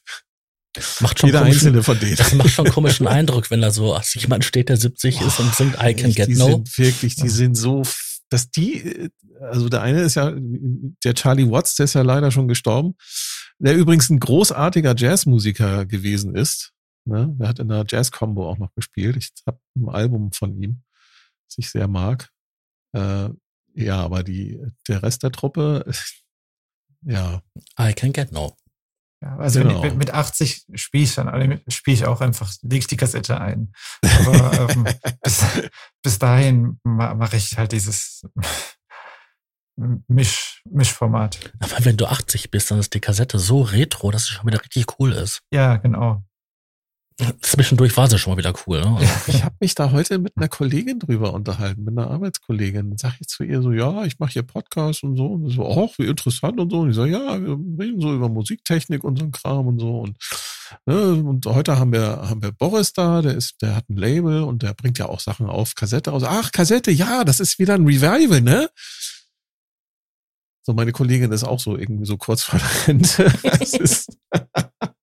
[1.01, 2.17] Macht schon Jeder einzelne von denen.
[2.17, 5.41] Das macht schon einen komischen Eindruck, wenn da so ach, jemand steht, der 70 ist
[5.41, 6.47] und singt I Can Get die No.
[6.47, 7.83] Sind wirklich, die sind so,
[8.31, 9.11] dass die,
[9.41, 12.95] also der eine ist ja, der Charlie Watts, der ist ja leider schon gestorben,
[13.59, 16.73] der übrigens ein großartiger Jazzmusiker gewesen ist.
[17.05, 17.35] Ne?
[17.39, 19.17] Der hat in der Jazz-Combo auch noch gespielt.
[19.17, 20.83] Ich habe ein Album von ihm,
[21.47, 22.31] das ich sehr mag.
[22.93, 23.31] Äh,
[23.75, 25.91] ja, aber die, der Rest der Truppe,
[27.03, 27.43] ja.
[27.81, 28.57] I Can Get No.
[29.21, 29.85] Ja, also genau.
[29.85, 33.73] ich, mit 80 spiele ich dann, spiele ich auch einfach, lege ich die Kassette ein.
[34.03, 34.87] Aber ähm,
[35.23, 35.45] bis,
[36.03, 38.23] bis dahin mache ich halt dieses
[40.07, 41.53] Misch, Mischformat.
[41.59, 44.61] Aber wenn du 80 bist, dann ist die Kassette so retro, dass es schon wieder
[44.61, 45.41] richtig cool ist.
[45.53, 46.23] Ja, genau.
[47.41, 48.81] Zwischendurch war sie schon mal wieder cool.
[48.81, 49.11] Ne?
[49.27, 52.91] Ich habe mich da heute mit einer Kollegin drüber unterhalten, mit einer Arbeitskollegin.
[52.91, 55.27] Dann sage ich zu ihr so, ja, ich mache hier Podcast und so.
[55.27, 56.79] Und so, ach, wie interessant und so.
[56.81, 59.99] Und ich so, ja, wir reden so über Musiktechnik und so ein Kram und so.
[59.99, 60.17] Und,
[60.87, 64.43] ne, und heute haben wir, haben wir Boris da, der ist, der hat ein Label
[64.45, 66.23] und der bringt ja auch Sachen auf Kassette aus.
[66.23, 68.71] Ach, Kassette, ja, das ist wieder ein Revival, ne?
[70.63, 73.33] So, meine Kollegin ist auch so irgendwie so kurz vor der Rente.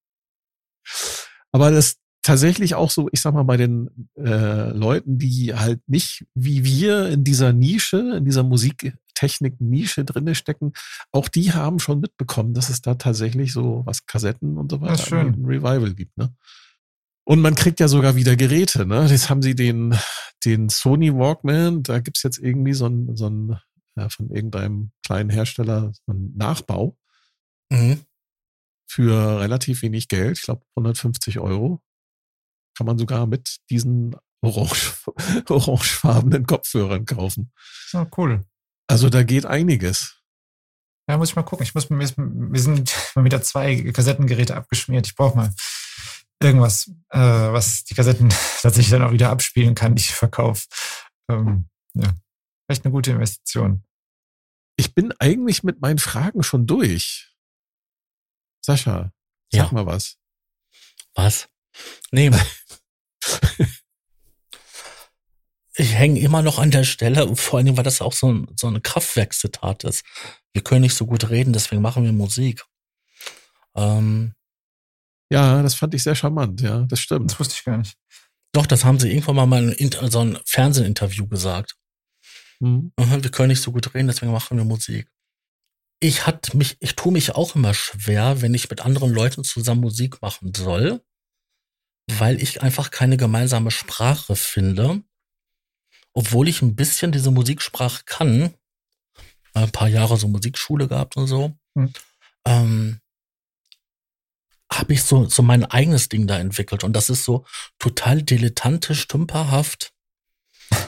[1.51, 6.26] Aber das, tatsächlich auch so, ich sag mal, bei den äh, Leuten, die halt nicht
[6.34, 10.73] wie wir in dieser Nische, in dieser Musiktechnik-Nische drinne stecken,
[11.11, 15.19] auch die haben schon mitbekommen, dass es da tatsächlich so was Kassetten und so weiter
[15.19, 16.36] ein Revival gibt, ne?
[17.28, 19.05] Und man kriegt ja sogar wieder Geräte, ne?
[19.05, 19.95] Jetzt haben sie den,
[20.45, 23.59] den Sony Walkman, da gibt's jetzt irgendwie so ein, so ein
[23.95, 26.97] ja, von irgendeinem kleinen Hersteller so ein Nachbau.
[27.69, 27.99] Mhm.
[28.88, 31.82] Für relativ wenig Geld, ich glaube 150 Euro
[32.76, 34.93] kann man sogar mit diesen orange,
[35.49, 37.51] orangefarbenen Kopfhörern kaufen.
[37.93, 38.45] Oh, cool.
[38.88, 40.21] Also da geht einiges.
[41.07, 41.63] Ja, muss ich mal gucken.
[41.63, 45.07] Ich muss, wir sind mal wieder zwei Kassettengeräte abgeschmiert.
[45.07, 45.53] Ich brauche mal
[46.41, 48.30] irgendwas, äh, was die Kassetten
[48.61, 50.67] tatsächlich dann auch wieder abspielen kann, die ich verkaufe.
[51.30, 52.13] Ähm, ja,
[52.65, 53.84] vielleicht eine gute Investition.
[54.78, 57.34] Ich bin eigentlich mit meinen Fragen schon durch.
[58.61, 59.11] Sascha,
[59.51, 59.71] sag ja.
[59.71, 60.17] mal was.
[61.13, 61.47] Was?
[62.11, 62.32] Nee.
[65.76, 68.47] ich hänge immer noch an der Stelle, vor allen Dingen, weil das auch so, ein,
[68.55, 70.05] so eine Kraftwerkszitat ist.
[70.53, 72.63] Wir können nicht so gut reden, deswegen machen wir Musik.
[73.76, 74.34] Ähm,
[75.30, 77.32] ja, das fand ich sehr charmant, ja, das stimmt.
[77.32, 77.97] Das wusste ich gar nicht.
[78.53, 81.76] Doch, das haben sie irgendwann mal in so ein Fernsehinterview gesagt.
[82.59, 82.93] Hm.
[82.97, 85.09] Mhm, Wir können nicht so gut reden, deswegen machen wir Musik.
[85.99, 89.82] Ich hat mich, ich tue mich auch immer schwer, wenn ich mit anderen Leuten zusammen
[89.82, 91.01] Musik machen soll,
[92.12, 95.01] weil ich einfach keine gemeinsame Sprache finde,
[96.14, 98.53] obwohl ich ein bisschen diese Musiksprache kann.
[99.53, 101.53] Ein paar Jahre so Musikschule gehabt und so.
[101.78, 101.93] Hm.
[102.45, 102.99] Ähm,
[104.72, 106.84] habe ich so, so mein eigenes Ding da entwickelt.
[106.84, 107.45] Und das ist so
[107.80, 109.93] total dilettantisch, stümperhaft,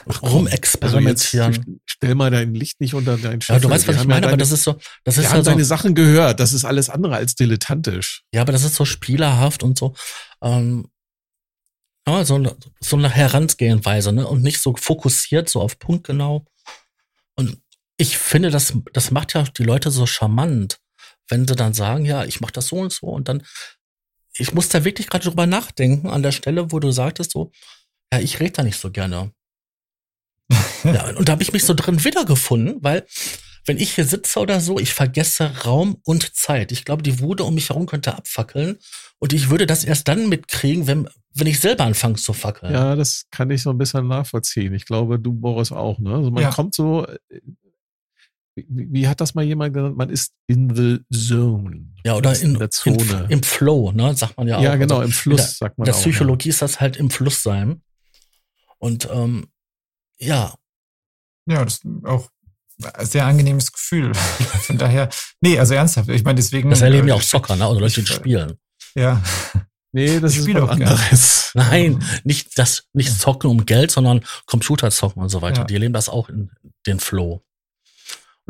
[0.06, 1.52] Also rumexperimentieren.
[1.52, 3.62] jetzt stell mal dein Licht nicht unter deinen ja, Scheffel.
[3.62, 5.30] du weißt, was Wir ich meine, ja aber deine, das ist so, das wir ist
[5.30, 6.40] haben ja so, deine Sachen gehört.
[6.40, 8.24] Das ist alles andere als dilettantisch.
[8.32, 9.94] ja, aber das ist so spielerhaft und so,
[10.42, 10.88] ähm,
[12.16, 16.44] ja, so eine, so eine Herangehensweise, ne, und nicht so fokussiert, so auf Punkt genau.
[17.36, 17.60] Und
[17.96, 20.80] ich finde, das, das macht ja die Leute so charmant,
[21.28, 23.42] wenn sie dann sagen, ja, ich mach das so und so und dann,
[24.34, 27.50] ich muss da wirklich gerade drüber nachdenken an der Stelle, wo du sagtest so,
[28.12, 29.32] ja, ich rede da nicht so gerne.
[30.84, 33.06] ja, und da habe ich mich so drin wiedergefunden, weil
[33.68, 36.72] wenn ich hier sitze oder so, ich vergesse Raum und Zeit.
[36.72, 38.78] Ich glaube, die Wude um mich herum könnte abfackeln
[39.18, 42.72] und ich würde das erst dann mitkriegen, wenn, wenn ich selber anfange zu fackeln.
[42.72, 44.72] Ja, das kann ich so ein bisschen nachvollziehen.
[44.74, 45.98] Ich glaube, du, Boris, auch.
[45.98, 46.14] Ne?
[46.14, 46.50] Also man Ja.
[46.50, 47.40] kommt so, äh,
[48.56, 49.96] wie, wie hat das mal jemand genannt?
[49.96, 51.92] Man ist in the zone.
[52.04, 53.26] Ja, oder ist in, der in, Zone.
[53.28, 54.62] im Flow, ne, sagt man ja auch.
[54.62, 56.00] ja, genau, Also im Fluss, in der, sagt man in der auch.
[56.00, 57.82] Psychologie ist das halt im Fluss sein.
[58.78, 59.46] Und ähm,
[60.18, 60.54] ja,
[61.46, 62.28] Ja, das ist auch
[63.00, 64.14] sehr angenehmes Gefühl.
[64.62, 65.08] Von daher,
[65.40, 66.08] nee, also ernsthaft.
[66.08, 66.70] Ich meine, deswegen.
[66.70, 67.68] das erleben ja äh, auch Zocker, ne?
[67.68, 68.58] Oder Leute, die ich- spielen.
[68.94, 69.02] Ja.
[69.02, 69.22] Ja.
[69.92, 70.68] Nee, das Ich ist gerne.
[70.68, 71.50] anderes.
[71.54, 75.60] Nein, nicht das, nicht zocken um Geld, sondern Computer zocken und so weiter.
[75.62, 75.64] Ja.
[75.64, 76.50] Die erleben das auch in
[76.86, 77.32] den Flow.
[77.34, 77.42] Und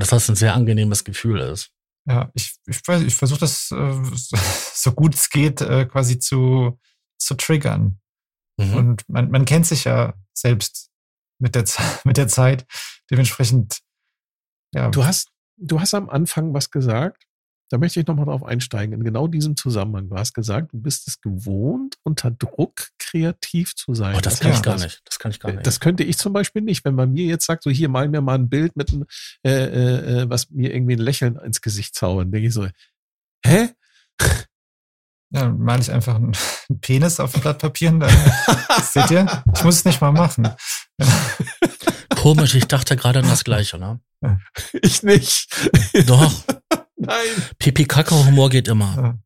[0.03, 1.71] dass das ein sehr angenehmes Gefühl ist.
[2.09, 4.03] Ja, ich, ich weiß, ich versuche das äh,
[4.75, 6.79] so- gut es geht äh, quasi zu,
[7.19, 8.01] zu triggern.
[8.59, 8.75] Mhm.
[8.75, 10.91] Und man, man kennt sich ja selbst
[11.39, 11.65] mit der,
[12.05, 12.67] mit der Zeit.
[13.11, 13.79] Dementsprechend,
[14.75, 17.25] ja, Du hast, du hast am Anfang was gesagt.
[17.71, 18.95] Da möchte ich nochmal drauf einsteigen.
[18.95, 20.09] In genau diesem Zusammenhang.
[20.09, 24.15] Du hast gesagt, du bist es gewohnt, unter Druck kreativ zu sein.
[24.17, 25.03] Oh, das kann ja, ich gar das- nicht.
[25.05, 25.67] Das kann ich gar nicht.
[25.67, 26.87] Das könnte ich zum Beispiel nicht.
[26.87, 29.05] Wenn man mir jetzt sagt, so hier mal mir mal ein Bild mit einem,
[29.45, 32.67] äh, äh, äh, was mir irgendwie ein Lächeln ins Gesicht zaubern, denke ich so,
[33.45, 33.69] hä?
[35.31, 36.33] ja male ich einfach einen,
[36.71, 38.11] einen Penis auf ein Blatt Papier und dann,
[38.83, 40.49] seht ihr, ich muss es nicht mal machen.
[42.17, 44.01] Komisch, ich dachte gerade an das Gleiche, ne?
[44.83, 45.49] Ich nicht.
[46.07, 46.33] Doch,
[46.99, 47.27] Nein.
[47.59, 49.19] Pipi-Kacke-Humor geht immer.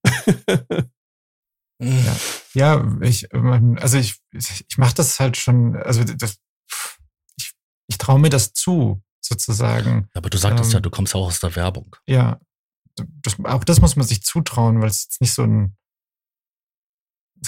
[1.78, 2.06] Mhm.
[2.54, 6.38] Ja, ich, also ich, ich, mache das halt schon, also das,
[7.36, 7.52] ich,
[7.88, 10.08] ich traue mir das zu, sozusagen.
[10.14, 11.96] Aber du sagtest Ähm, ja, du kommst ja auch aus der Werbung.
[12.06, 12.38] Ja,
[12.94, 15.76] das, auch das muss man sich zutrauen, weil es jetzt nicht so ein,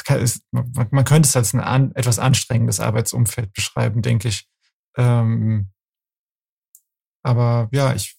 [0.05, 4.49] kann, es, man, man könnte es als ein an, etwas anstrengendes Arbeitsumfeld beschreiben, denke ich.
[4.97, 5.71] Ähm,
[7.23, 8.17] aber ja, ich,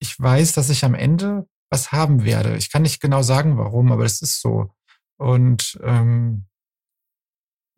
[0.00, 2.56] ich weiß, dass ich am Ende was haben werde.
[2.56, 4.74] Ich kann nicht genau sagen, warum, aber das ist so.
[5.18, 6.46] Und ähm,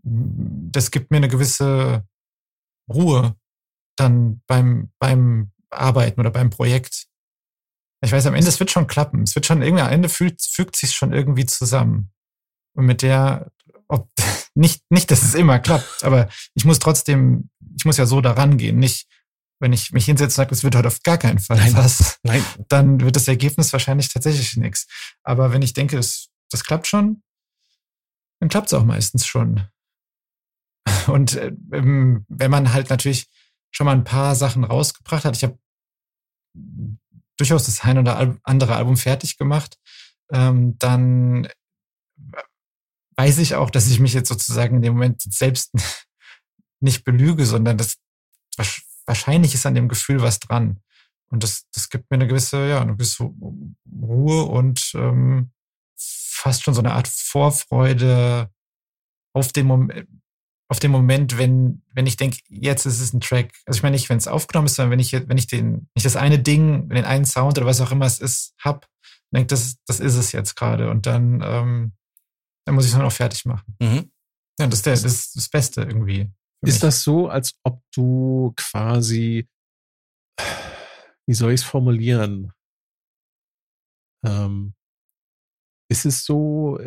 [0.02, 2.06] das gibt mir eine gewisse
[2.88, 3.36] Ruhe
[3.96, 7.06] dann beim, beim Arbeiten oder beim Projekt.
[8.04, 9.22] Ich weiß, am Ende, es wird schon klappen.
[9.22, 12.12] Es wird schon irgendwie, am Ende fügt, fügt sich schon irgendwie zusammen.
[12.74, 13.52] Und mit der,
[13.92, 14.08] ob,
[14.54, 18.56] nicht, nicht, dass es immer klappt, aber ich muss trotzdem, ich muss ja so daran
[18.56, 19.06] gehen, nicht,
[19.60, 21.76] wenn ich mich hinsetze und sage, es wird heute auf gar keinen Fall Nein.
[21.76, 24.88] was, Nein, dann wird das Ergebnis wahrscheinlich tatsächlich nichts.
[25.22, 27.22] Aber wenn ich denke, das, das klappt schon,
[28.40, 29.68] dann klappt es auch meistens schon.
[31.06, 33.28] Und äh, ähm, wenn man halt natürlich
[33.70, 35.58] schon mal ein paar Sachen rausgebracht hat, ich habe
[37.36, 39.78] durchaus das ein oder andere Album fertig gemacht,
[40.32, 41.48] ähm, dann
[43.22, 45.72] weiß ich auch, dass ich mich jetzt sozusagen in dem Moment selbst
[46.80, 47.96] nicht belüge, sondern das
[48.56, 50.80] wahrsch- wahrscheinlich ist an dem Gefühl was dran.
[51.30, 53.30] Und das, das gibt mir eine gewisse, ja, eine gewisse
[53.90, 55.52] Ruhe und ähm,
[55.96, 58.50] fast schon so eine Art Vorfreude
[59.34, 60.08] auf den Moment,
[60.68, 63.52] auf den Moment, wenn, wenn ich denke, jetzt ist es ein Track.
[63.66, 66.02] Also ich meine nicht, wenn es aufgenommen ist, sondern wenn ich, wenn ich den, ich
[66.02, 68.86] das eine Ding, den einen Sound oder was auch immer es ist, hab,
[69.32, 70.90] denke, das, das ist es jetzt gerade.
[70.90, 71.92] Und dann, ähm,
[72.64, 73.76] dann muss ich es nur noch fertig machen.
[73.80, 74.10] mhm.
[74.58, 76.30] Ja, das ist, der, das ist das Beste irgendwie.
[76.60, 76.74] mich.
[76.74, 79.48] Ist das so, als ob du quasi,
[81.26, 82.52] wie soll ich es formulieren?
[84.24, 84.74] Ähm,
[85.88, 86.78] ist es so,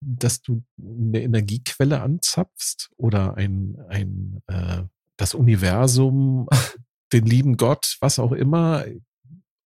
[0.00, 4.82] dass du eine Energiequelle anzapfst oder ein, ein äh,
[5.16, 6.48] das Universum,
[7.12, 8.84] den lieben Gott, was auch immer,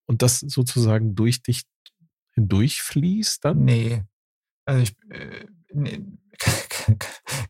[0.06, 1.64] und das sozusagen durch dich
[2.34, 3.64] hindurchfließt dann?
[3.64, 4.04] Nee.
[4.68, 5.46] Also ich, äh,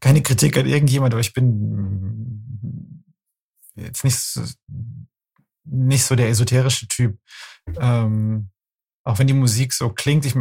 [0.01, 3.05] keine Kritik an irgendjemand, aber ich bin
[3.75, 4.43] jetzt nicht so,
[5.65, 7.19] nicht so der esoterische Typ.
[7.81, 8.51] Ähm,
[9.03, 10.37] auch wenn die Musik so klingt, ich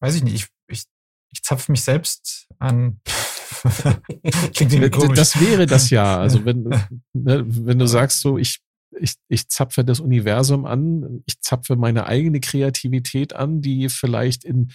[0.00, 0.84] weiß ich nicht, ich, ich,
[1.32, 3.00] ich zapfe mich selbst an.
[4.54, 5.18] klingt irgendwie komisch.
[5.18, 6.18] Das wäre das ja.
[6.20, 6.68] Also wenn,
[7.14, 8.60] ne, wenn du sagst so, ich,
[8.96, 14.70] ich, ich zapfe das Universum an, ich zapfe meine eigene Kreativität an, die vielleicht in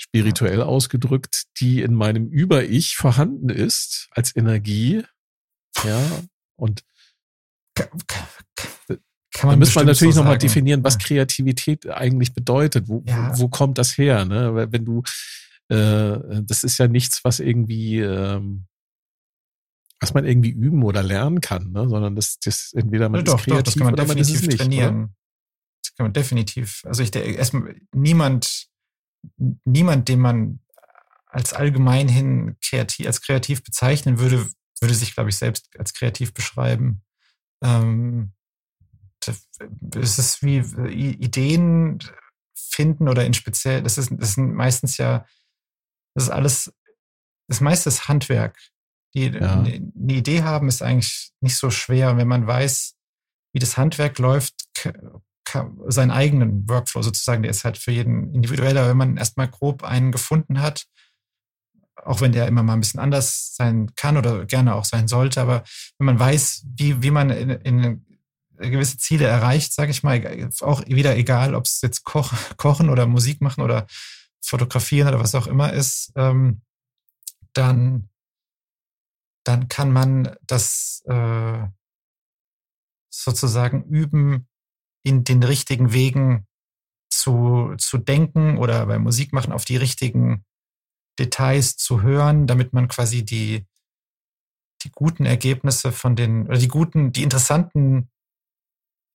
[0.00, 5.02] spirituell ausgedrückt, die in meinem Über-Ich vorhanden ist als Energie.
[5.84, 6.00] Ja,
[6.56, 6.82] und
[7.74, 12.88] kann man da müsste man natürlich so nochmal definieren, was Kreativität eigentlich bedeutet.
[12.88, 13.38] Wo, ja.
[13.38, 14.24] wo kommt das her?
[14.24, 14.68] Ne?
[14.72, 15.02] Wenn du,
[15.68, 18.66] äh, das ist ja nichts, was irgendwie, ähm,
[20.00, 21.88] was man irgendwie üben oder lernen kann, ne?
[21.88, 24.34] sondern das, das entweder man ja, ist kreativ doch, das kann man oder man ist
[24.34, 24.58] es nicht.
[24.58, 24.96] Trainieren.
[24.96, 25.10] Oder?
[25.82, 26.82] Das kann man definitiv.
[26.84, 28.66] Also ich erstmal niemand,
[29.36, 30.60] niemand, den man
[31.26, 34.48] als allgemeinhin kreativ, als kreativ bezeichnen würde,
[34.80, 37.02] würde sich, glaube ich, selbst als kreativ beschreiben.
[37.62, 38.32] Ähm,
[39.94, 40.58] es ist wie
[41.12, 41.98] Ideen
[42.54, 45.26] finden oder in speziell, das ist, das sind meistens ja,
[46.14, 46.72] das ist alles,
[47.48, 48.58] das meiste ist Handwerk.
[49.14, 49.60] Die ja.
[49.60, 52.10] eine Idee haben ist eigentlich nicht so schwer.
[52.10, 52.96] Und wenn man weiß,
[53.52, 54.54] wie das Handwerk läuft,
[55.86, 58.88] seinen eigenen Workflow sozusagen, der ist halt für jeden individueller.
[58.88, 60.86] Wenn man erstmal grob einen gefunden hat,
[61.96, 65.40] auch wenn der immer mal ein bisschen anders sein kann oder gerne auch sein sollte,
[65.40, 65.64] aber
[65.98, 68.06] wenn man weiß, wie, wie man in, in
[68.70, 73.06] gewisse Ziele erreicht, sage ich mal, auch wieder egal, ob es jetzt Koch, Kochen oder
[73.06, 73.86] Musik machen oder
[74.42, 76.62] Fotografieren oder was auch immer ist, ähm,
[77.52, 78.08] dann,
[79.44, 81.66] dann kann man das äh,
[83.10, 84.46] sozusagen üben,
[85.02, 86.46] in den richtigen Wegen
[87.10, 90.44] zu, zu denken oder beim Musikmachen auf die richtigen
[91.18, 93.66] Details zu hören, damit man quasi die,
[94.82, 98.10] die guten Ergebnisse von den, oder die guten, die interessanten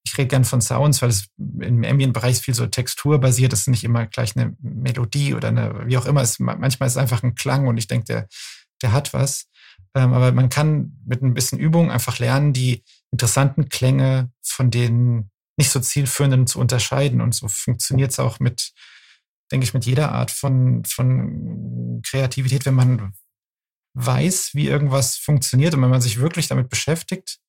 [0.05, 4.05] ich rede gern von Sounds, weil es im Ambient-Bereich viel so texturbasiert ist, nicht immer
[4.05, 6.21] gleich eine Melodie oder eine, wie auch immer.
[6.21, 8.27] Es, manchmal ist es einfach ein Klang und ich denke, der,
[8.81, 9.47] der hat was.
[9.95, 15.31] Ähm, aber man kann mit ein bisschen Übung einfach lernen, die interessanten Klänge von den
[15.57, 17.21] nicht so zielführenden zu unterscheiden.
[17.21, 18.73] Und so funktioniert es auch mit,
[19.51, 23.13] denke ich, mit jeder Art von, von Kreativität, wenn man
[23.93, 27.39] weiß, wie irgendwas funktioniert und wenn man sich wirklich damit beschäftigt,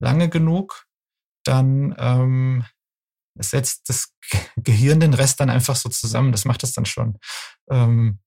[0.00, 0.86] lange genug,
[1.44, 2.64] dann ähm,
[3.38, 4.14] setzt das
[4.56, 6.32] Gehirn den Rest dann einfach so zusammen.
[6.32, 7.18] Das macht es dann schon.
[7.70, 8.20] Ähm,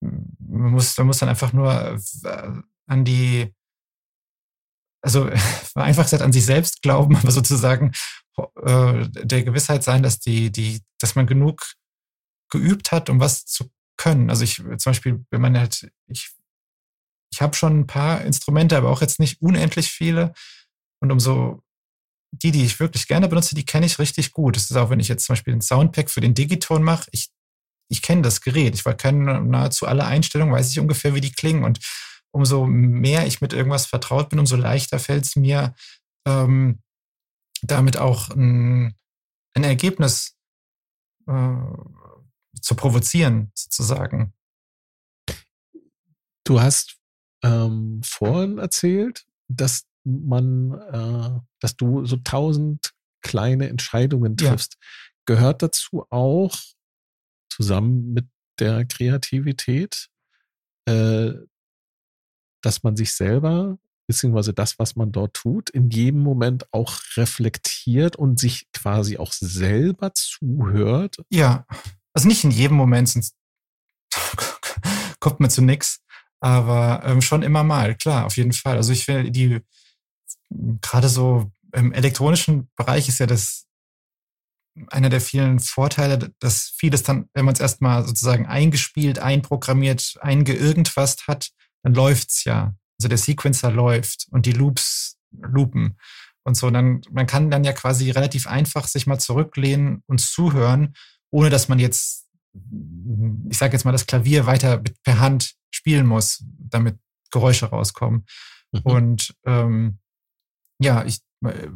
[0.00, 2.52] man, muss, man muss dann einfach nur äh,
[2.86, 3.54] an die,
[5.04, 5.30] also
[5.74, 7.92] einfach gesagt an sich selbst glauben, aber sozusagen
[8.36, 11.74] äh, der Gewissheit sein, dass die, die, dass man genug
[12.50, 14.30] geübt hat, um was zu können.
[14.30, 16.30] Also ich zum Beispiel, wenn man halt, ich,
[17.32, 20.32] ich habe schon ein paar Instrumente, aber auch jetzt nicht unendlich viele.
[21.00, 21.62] Und umso
[22.42, 24.56] die, die ich wirklich gerne benutze, die kenne ich richtig gut.
[24.56, 27.30] Das ist auch, wenn ich jetzt zum Beispiel ein Soundpack für den Digiton mache, ich,
[27.88, 28.74] ich kenne das Gerät.
[28.74, 31.64] Ich kenne nahezu alle Einstellungen, weiß ich ungefähr, wie die klingen.
[31.64, 31.78] Und
[32.34, 35.74] umso mehr ich mit irgendwas vertraut bin, umso leichter fällt es mir,
[36.26, 36.82] ähm,
[37.62, 38.96] damit auch ein,
[39.54, 40.36] ein Ergebnis
[41.28, 41.56] äh,
[42.60, 44.34] zu provozieren, sozusagen.
[46.44, 46.98] Du hast
[47.44, 54.74] ähm, vorhin erzählt, dass man, äh, dass du so tausend kleine Entscheidungen triffst.
[54.74, 54.88] Ja.
[55.26, 56.58] Gehört dazu auch
[57.48, 58.26] zusammen mit
[58.58, 60.08] der Kreativität,
[60.86, 61.32] äh,
[62.64, 68.16] dass man sich selber beziehungsweise das, was man dort tut, in jedem Moment auch reflektiert
[68.16, 71.16] und sich quasi auch selber zuhört.
[71.30, 71.66] Ja,
[72.12, 73.34] also nicht in jedem Moment, sonst
[75.20, 76.00] kommt man zu nix,
[76.40, 78.76] aber ähm, schon immer mal, klar, auf jeden Fall.
[78.76, 79.60] Also ich will die
[80.82, 83.66] gerade so im elektronischen Bereich ist ja das
[84.88, 91.28] einer der vielen Vorteile, dass vieles dann, wenn man es erstmal sozusagen eingespielt, einprogrammiert, eingeirgendfast
[91.28, 91.50] hat,
[91.84, 92.74] dann läuft's ja.
[92.98, 95.98] Also der Sequencer läuft und die Loops loopen
[96.42, 96.70] und so.
[96.70, 100.94] Dann, man kann dann ja quasi relativ einfach sich mal zurücklehnen und zuhören,
[101.30, 102.26] ohne dass man jetzt,
[103.48, 106.98] ich sage jetzt mal, das Klavier weiter per Hand spielen muss, damit
[107.30, 108.26] Geräusche rauskommen.
[108.72, 108.80] Mhm.
[108.82, 109.98] Und ähm,
[110.78, 111.68] ja, ich, äh,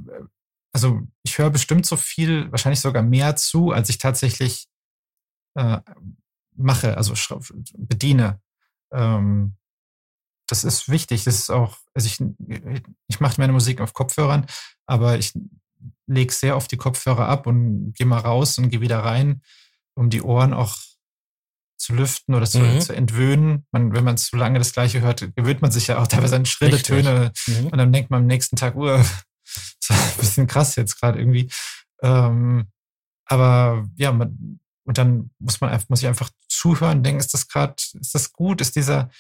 [0.73, 4.69] also ich höre bestimmt so viel, wahrscheinlich sogar mehr zu, als ich tatsächlich
[5.57, 5.81] äh,
[6.57, 7.15] mache, also
[7.77, 8.41] bediene.
[8.93, 9.57] Ähm,
[10.49, 11.25] das ist wichtig.
[11.25, 12.21] Das ist auch, also ich,
[13.09, 14.47] ich mache meine Musik auf Kopfhörern,
[14.87, 15.33] aber ich
[16.07, 19.43] lege sehr oft die Kopfhörer ab und gehe mal raus und gehe wieder rein,
[19.95, 20.77] um die Ohren auch
[21.77, 22.81] zu lüften oder zu, Mhm.
[22.81, 23.67] zu entwöhnen.
[23.71, 26.47] Man, wenn man zu lange das Gleiche hört, gewöhnt man sich ja auch teilweise an
[26.47, 26.89] schrille Richtig.
[27.05, 27.67] Töne Mhm.
[27.69, 28.87] und dann denkt man am nächsten Tag, uh,
[29.47, 31.51] das war ein bisschen krass jetzt gerade irgendwie.
[32.03, 32.67] Ähm,
[33.27, 37.47] aber ja, man, und dann muss man einfach, muss ich einfach zuhören, denken, ist das
[37.47, 38.61] gerade, ist das gut?
[38.61, 39.11] Ist dieser,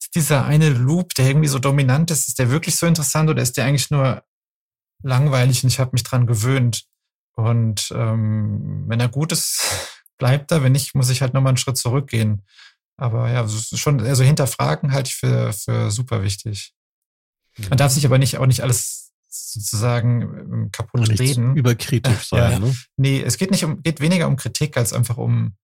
[0.00, 3.42] ist dieser eine Loop, der irgendwie so dominant ist, ist der wirklich so interessant oder
[3.42, 4.22] ist der eigentlich nur
[5.02, 6.84] langweilig und ich habe mich dran gewöhnt?
[7.34, 9.60] Und ähm, wenn er gut ist,
[10.18, 10.62] bleibt er.
[10.62, 12.44] Wenn nicht, muss ich halt nochmal einen Schritt zurückgehen.
[12.96, 16.74] Aber ja, schon, also hinterfragen halte ich für, für super wichtig.
[17.68, 21.56] Man darf sich aber nicht auch nicht alles sozusagen ähm, kaputt Und nicht reden.
[21.56, 22.62] überkritisch Ja, sein.
[22.62, 22.76] Ne?
[22.96, 25.56] Nee, es geht nicht um, geht weniger um Kritik als einfach um,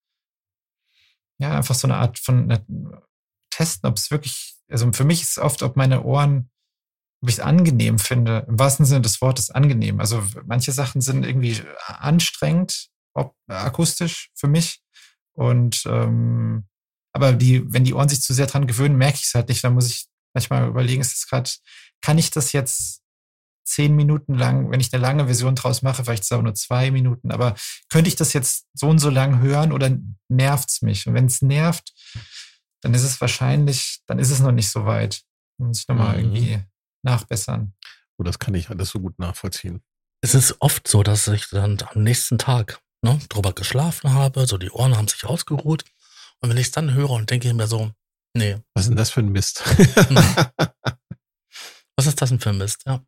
[1.38, 2.48] ja, einfach so eine Art von
[3.54, 6.50] testen, ob es wirklich, also für mich ist es oft, ob meine Ohren,
[7.22, 10.00] ob ich es angenehm finde, im wahrsten Sinne des Wortes angenehm.
[10.00, 14.80] Also manche Sachen sind irgendwie anstrengend, ob, akustisch für mich.
[15.32, 16.66] Und ähm,
[17.12, 19.62] aber die, wenn die Ohren sich zu sehr dran gewöhnen, merke ich es halt nicht.
[19.62, 21.50] Dann muss ich manchmal überlegen, ist das gerade,
[22.00, 23.02] kann ich das jetzt
[23.64, 26.54] zehn Minuten lang, wenn ich eine lange Version draus mache, vielleicht ist es auch nur
[26.54, 27.54] zwei Minuten, aber
[27.88, 29.96] könnte ich das jetzt so und so lang hören oder
[30.28, 31.06] nervt's mich?
[31.06, 31.94] Und wenn es nervt,
[32.84, 35.22] dann ist es wahrscheinlich, dann ist es noch nicht so weit.
[35.58, 36.36] Dann muss ich nochmal Mhm.
[36.36, 36.58] irgendwie
[37.02, 37.72] nachbessern.
[38.18, 39.82] Oh, das kann ich alles so gut nachvollziehen.
[40.20, 44.58] Es ist oft so, dass ich dann am nächsten Tag ne, drüber geschlafen habe, so
[44.58, 45.84] die Ohren haben sich ausgeruht.
[46.40, 47.90] Und wenn ich es dann höre und denke ich mir so,
[48.36, 49.62] nee, Was ist denn das für ein Mist?
[51.96, 52.82] was ist das denn für ein Mist?
[52.86, 53.04] Ja.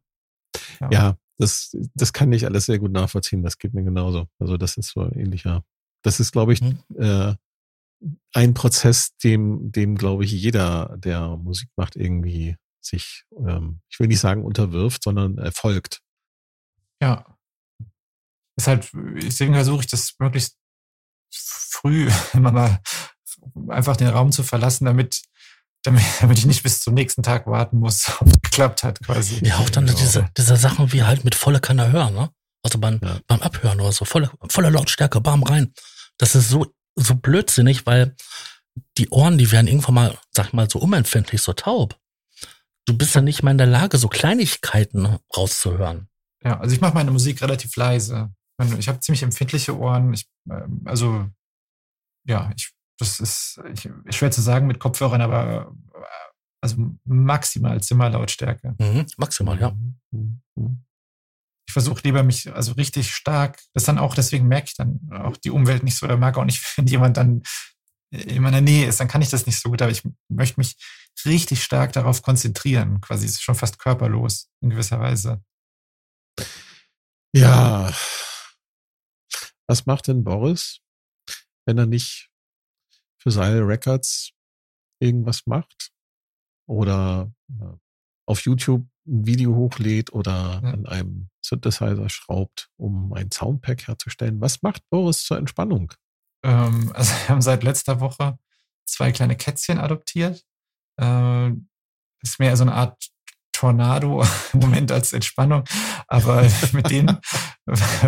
[0.91, 3.43] ja, das, das kann ich alles sehr gut nachvollziehen.
[3.43, 4.29] Das geht mir genauso.
[4.39, 5.65] Also das ist so ähnlicher.
[6.03, 6.79] Das ist, glaube ich, Mhm.
[6.99, 7.35] äh,
[8.35, 14.09] ein Prozess, dem, dem, glaube ich, jeder, der Musik macht, irgendwie sich, ähm, ich will
[14.09, 16.01] nicht sagen unterwirft, sondern erfolgt.
[17.03, 17.37] Ja.
[18.59, 20.57] Deshalb, deswegen versuche ich das möglichst
[21.33, 22.81] früh immer mal
[23.69, 25.23] einfach den Raum zu verlassen, damit,
[25.83, 29.45] damit, damit ich nicht bis zum nächsten Tag warten muss, ob es geklappt hat quasi.
[29.45, 29.99] Ja, auch dann Genau.
[29.99, 32.31] diese, diese Sachen wie halt mit voller Kanne hören, ne?
[32.63, 33.21] Also beim, Ja.
[33.27, 35.73] beim Abhören oder so, volle, volle Lautstärke, bam rein.
[36.19, 36.67] Das ist so,
[36.97, 38.17] so blödsinnig, weil
[38.99, 41.99] die Ohren, die werden irgendwann mal, sag ich mal, so unempfindlich, so taub.
[42.87, 46.09] Du bist ja nicht mal in der Lage, so Kleinigkeiten rauszuhören.
[46.43, 48.33] Ja, also ich mache meine Musik relativ leise.
[48.79, 50.15] Ich habe ziemlich empfindliche Ohren.
[50.15, 51.29] Ich, ähm, also
[52.25, 55.99] ja, ich, das ist ich, schwer zu sagen mit Kopfhörern, aber äh,
[56.63, 58.75] also maximal Zimmerlautstärke.
[58.79, 59.77] Mhm, maximal, ja.
[60.11, 60.85] Mhm.
[61.67, 63.61] Ich versuche lieber mich also richtig stark.
[63.75, 66.07] Das dann auch deswegen merke ich dann auch die Umwelt nicht so.
[66.07, 67.43] Oder mag auch nicht, wenn jemand dann
[68.11, 69.83] in meiner Nähe ist, dann kann ich das nicht so gut.
[69.83, 70.77] Aber ich möchte mich
[71.25, 73.01] richtig stark darauf konzentrieren.
[73.01, 75.43] Quasi ist schon fast körperlos in gewisser Weise.
[77.35, 77.93] Ja.
[79.69, 80.79] Was macht denn Boris,
[81.67, 82.31] wenn er nicht
[83.21, 84.31] für seine Records
[85.01, 85.91] irgendwas macht?
[86.69, 87.77] Oder äh,
[88.27, 90.71] auf YouTube ein Video hochlädt oder Ja.
[90.71, 94.41] an einem Synthesizer schraubt, um ein Soundpack herzustellen.
[94.41, 95.93] Was macht Boris zur Entspannung?
[96.45, 98.39] Ähm, also wir haben seit letzter Woche
[98.89, 100.45] zwei kleine Kätzchen adoptiert.
[101.01, 101.51] Äh,
[102.23, 103.09] ist mehr so eine Art
[103.53, 105.65] Tornado im Moment als Entspannung.
[106.09, 106.43] Aber
[106.73, 107.19] mit denen,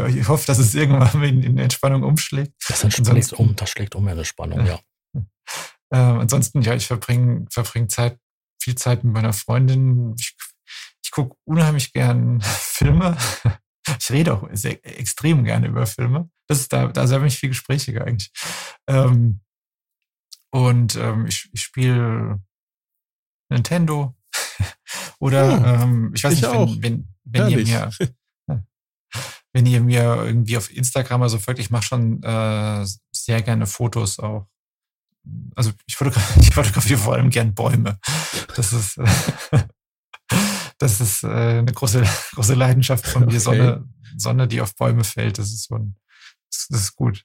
[0.09, 2.53] ich hoffe, dass es irgendwann in, in Entspannung umschlägt.
[2.69, 4.79] Das schlägt Ansonsten- um, das schlägt um eine Spannung, ja.
[5.91, 8.19] Äh, ansonsten, ja, ich verbringe verbring Zeit,
[8.61, 10.15] viel Zeit mit meiner Freundin.
[10.19, 10.37] Ich,
[11.09, 13.17] ich gucke unheimlich gern Filme.
[13.99, 16.29] Ich rede auch sehr, extrem gerne über Filme.
[16.47, 18.31] Das ist da, da habe ich viel gesprächiger eigentlich.
[18.87, 19.41] Ähm,
[20.51, 22.43] und ähm, ich, ich spiele
[23.51, 24.15] Nintendo.
[25.19, 26.69] Oder Hm, ähm, ich weiß ich nicht, auch.
[26.81, 27.91] wenn, wenn, wenn ihr mir
[29.55, 34.19] wenn ihr mir irgendwie auf Instagram also folgt, ich mache schon äh, sehr gerne Fotos
[34.19, 34.47] auch.
[35.55, 37.99] Also ich fotografiere, ich fotografiere vor allem gern Bäume.
[38.55, 39.01] Das ist,
[40.79, 42.03] das ist äh, eine große,
[42.35, 43.29] große Leidenschaft von mir.
[43.29, 43.39] Okay.
[43.39, 45.97] Sonne, Sonne, die auf Bäume fällt, das ist so ein,
[46.51, 47.25] das, das ist gut.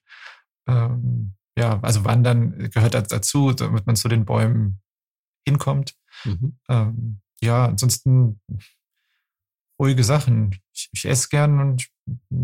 [0.68, 4.82] Ähm, ja, also Wandern gehört da- dazu, damit man zu den Bäumen
[5.48, 5.96] hinkommt.
[6.26, 6.58] Mhm.
[6.70, 8.42] Ähm, ja, ansonsten
[9.80, 10.56] ruhige Sachen.
[10.74, 11.88] Ich, ich esse gern und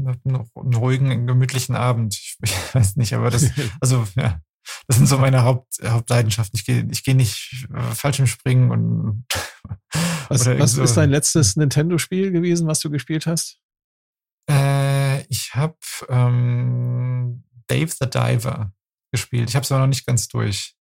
[0.05, 2.13] habe noch einen ruhigen, gemütlichen Abend.
[2.15, 3.49] Ich, ich weiß nicht, aber das,
[3.81, 4.41] also ja,
[4.87, 6.57] das sind so meine Haupt, Hauptleidenschaften.
[6.57, 9.25] Ich gehe ich geh nicht äh, falsch im Springen und
[10.29, 10.83] Was, was so.
[10.83, 13.59] ist dein letztes Nintendo-Spiel gewesen, was du gespielt hast?
[14.49, 18.71] Äh, ich habe ähm, Dave the Diver
[19.11, 19.49] gespielt.
[19.49, 20.75] Ich habe es aber noch nicht ganz durch.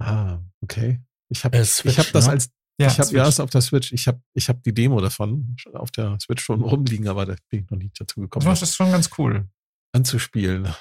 [0.00, 1.00] Ah, okay.
[1.28, 2.32] Ich habe Äh, ich hab das ne?
[2.32, 2.50] als
[2.80, 3.92] Ja, ich habe ja auf der Switch.
[3.92, 7.36] Ich habe ich hab die Demo davon schon auf der Switch schon rumliegen, aber da
[7.48, 9.48] bin ich noch nicht dazu das gekommen, das das schon ganz cool.
[9.92, 10.72] anzuspielen.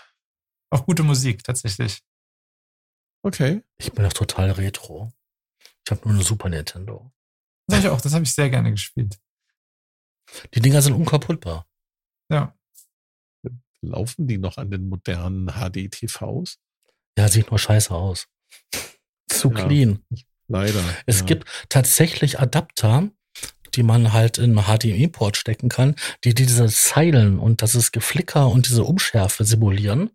[0.71, 2.01] Auch gute Musik tatsächlich.
[3.23, 3.63] Okay.
[3.77, 5.11] Ich bin doch total retro.
[5.85, 7.11] Ich habe nur eine Super Nintendo.
[7.67, 9.19] Das habe ich auch, das habe ich sehr gerne gespielt.
[10.53, 11.67] Die Dinger sind unkaputtbar.
[12.31, 12.55] Ja.
[13.81, 16.59] Laufen die noch an den modernen HD-TVs?
[17.17, 18.27] Ja, sieht nur scheiße aus.
[19.29, 19.65] Zu Ja.
[19.65, 20.05] clean.
[20.47, 20.83] Leider.
[21.05, 21.25] Es ja.
[21.25, 23.09] gibt tatsächlich Adapter,
[23.75, 28.67] die man halt in HDMI-Port stecken kann, die diese Zeilen und das ist Geflicker und
[28.67, 30.11] diese Umschärfe simulieren,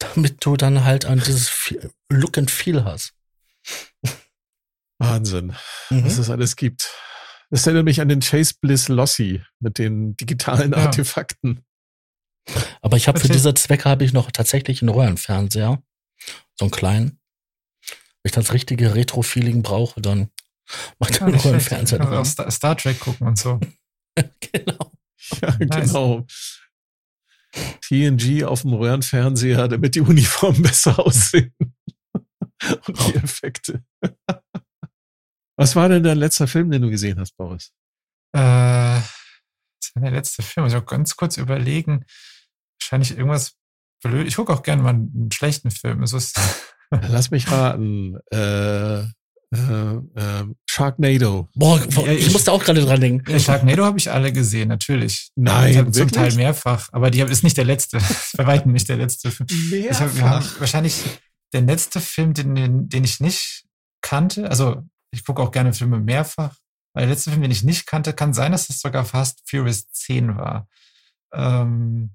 [0.00, 1.72] damit du dann halt an dieses
[2.10, 3.12] Look and Feel hast.
[4.98, 5.54] Wahnsinn,
[5.90, 6.04] Mhm.
[6.04, 6.90] was es alles gibt.
[7.50, 10.78] Das erinnert mich an den Chase Bliss Lossy mit den digitalen Ja.
[10.78, 11.64] Artefakten.
[12.80, 15.82] Aber ich habe für diese Zwecke habe ich noch tatsächlich einen Röhrenfernseher,
[16.58, 17.20] so einen kleinen.
[18.22, 20.30] Wenn ich das richtige Retro-Feeling brauche, dann
[20.98, 21.44] macht nicht schlecht.
[21.72, 23.58] Röhrenfernseher Star Trek gucken und so.
[24.52, 24.92] genau.
[25.42, 25.88] Ja, Nice.
[25.88, 26.26] genau.
[27.82, 31.54] TNG auf dem Röhrenfernseher, damit die Uniformen besser aussehen.
[32.86, 33.82] Und die Effekte.
[35.56, 37.72] Was war denn dein letzter Film, den du gesehen hast, Boris?
[38.32, 40.66] Äh, das war der letzte Film.
[40.66, 42.04] Ich auch ganz kurz überlegen.
[42.80, 43.56] Wahrscheinlich irgendwas
[44.02, 44.26] blöd.
[44.26, 46.02] Ich gucke auch gerne mal einen schlechten Film.
[46.02, 46.38] Es ist,
[46.90, 48.16] Lass mich raten.
[48.30, 49.04] Äh,
[49.52, 51.48] äh, äh, Sharknado.
[51.54, 53.30] Boah, ich, ich- musste auch gerade dran denken.
[53.30, 55.30] Ja, Sharknado habe ich alle gesehen, natürlich.
[55.36, 56.12] Nein, Zum- Zum?
[56.12, 56.88] Teil mehrfach.
[56.92, 57.98] Aber die ist nicht der letzte.
[58.36, 59.48] Bei weitem nicht der letzte Film.
[59.72, 61.02] Ich hab, wir haben wahrscheinlich
[61.52, 63.64] der letzte Film, den, den, ich nicht
[64.02, 64.48] kannte.
[64.48, 66.54] Also ich gucke auch gerne Filme mehrfach.
[66.92, 69.90] Aber der letzte Film, den ich nicht kannte, kann sein, dass das sogar Fast Furious
[69.90, 70.68] 10 war.
[71.32, 72.10] Ähm,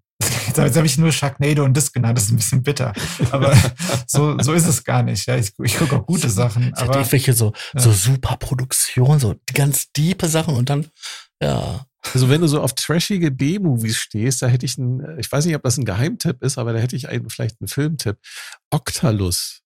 [0.48, 2.18] jetzt habe ich nur Sharknado und das genannt.
[2.18, 2.94] Das ist ein bisschen bitter.
[3.32, 3.56] Aber
[4.08, 5.26] so, so ist es gar nicht.
[5.28, 6.72] Ja, ich, ich gucke auch gute Sachen.
[6.74, 7.80] Es hat Aber irgendwelche so, Ja.
[7.82, 10.88] so super Produktion, so ganz diepe Sachen und dann,
[11.42, 11.86] ja.
[12.14, 15.56] Also wenn du so auf trashige B-Movies stehst, da hätte ich einen, ich weiß nicht,
[15.56, 18.18] ob das ein Geheimtipp ist, aber da hätte ich einen, vielleicht einen Filmtipp.
[18.70, 19.62] Octalus.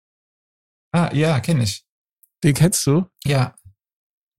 [0.93, 1.83] ah, ja, kenne ich.
[2.43, 3.05] Den kennst du?
[3.25, 3.53] Ja,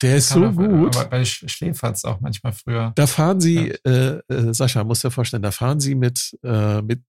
[0.03, 0.97] Der ist so gut.
[0.97, 2.93] Aber bei Sch- Schläferz auch manchmal früher.
[2.95, 7.03] Da fahren sie, äh, äh, Sascha, musst dir vorstellen, da fahren sie mit, äh, mit,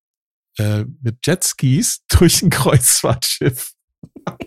[0.58, 3.74] äh, mit Jetskis durch ein Kreuzfahrtschiff.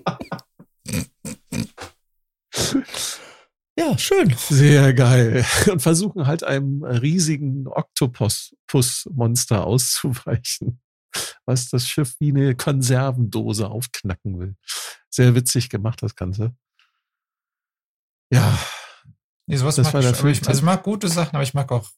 [3.76, 4.32] Ja, schön.
[4.48, 5.44] Sehr geil.
[5.70, 10.80] Und versuchen halt einem riesigen Oktopus-Monster auszuweichen,
[11.44, 14.54] was das Schiff wie eine Konservendose aufknacken will.
[15.10, 16.54] Sehr witzig gemacht, das Ganze.
[18.34, 18.58] Ja,
[19.46, 21.42] Nee, sowas Das mag war ich, der aber ich, also ich mag gute Sachen, aber
[21.42, 21.90] ich mag auch,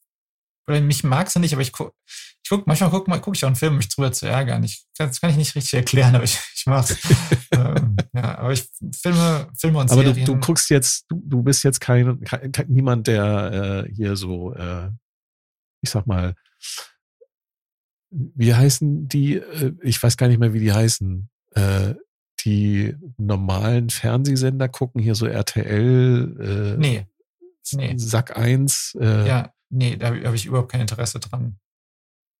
[0.67, 3.43] oder mich mag sie nicht, aber ich guck, ich guck, manchmal guck, mal, guck ich
[3.45, 4.63] auch einen Film, um mich drüber zu ärgern.
[4.63, 6.97] Ich, das kann ich nicht richtig erklären, aber ich, ich mag's.
[7.51, 8.67] ähm, ja, aber ich,
[9.01, 10.25] Filme, Filme und aber du, Serien.
[10.25, 14.53] du guckst jetzt, du, du bist jetzt kein, kein, kein niemand, der äh, hier so,
[14.53, 14.89] äh,
[15.81, 16.35] ich sag mal,
[18.09, 21.93] wie heißen die, äh, ich weiß gar nicht mehr, wie die heißen, äh,
[22.47, 27.05] die normalen Fernsehsender gucken, hier so RTL, äh, nee,
[27.73, 27.97] nee.
[27.97, 28.97] Sack 1.
[28.99, 31.59] Äh, ja, nee, da habe hab ich überhaupt kein Interesse dran.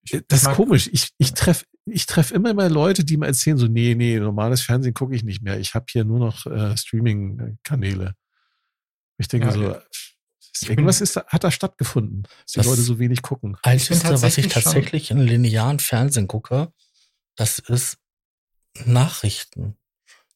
[0.04, 0.90] Ich, Das ich ist komisch.
[0.94, 4.62] Ich, ich treffe ich treff immer mal Leute, die mir erzählen, so, nee, nee, normales
[4.62, 5.58] Fernsehen gucke ich nicht mehr.
[5.60, 8.14] Ich habe hier nur noch äh, Streaming-Kanäle.
[9.18, 9.82] Ich denke Ja, so, ja.
[10.62, 13.56] Ich irgendwas bin- ist, da- hat da stattgefunden, dass die Das- Leute so wenig gucken.
[13.64, 16.74] Einzige, was ich tatsächlich schon- tatsächlich in linearen Fernsehen gucke,
[17.36, 17.98] das ist
[18.86, 19.78] Nachrichten.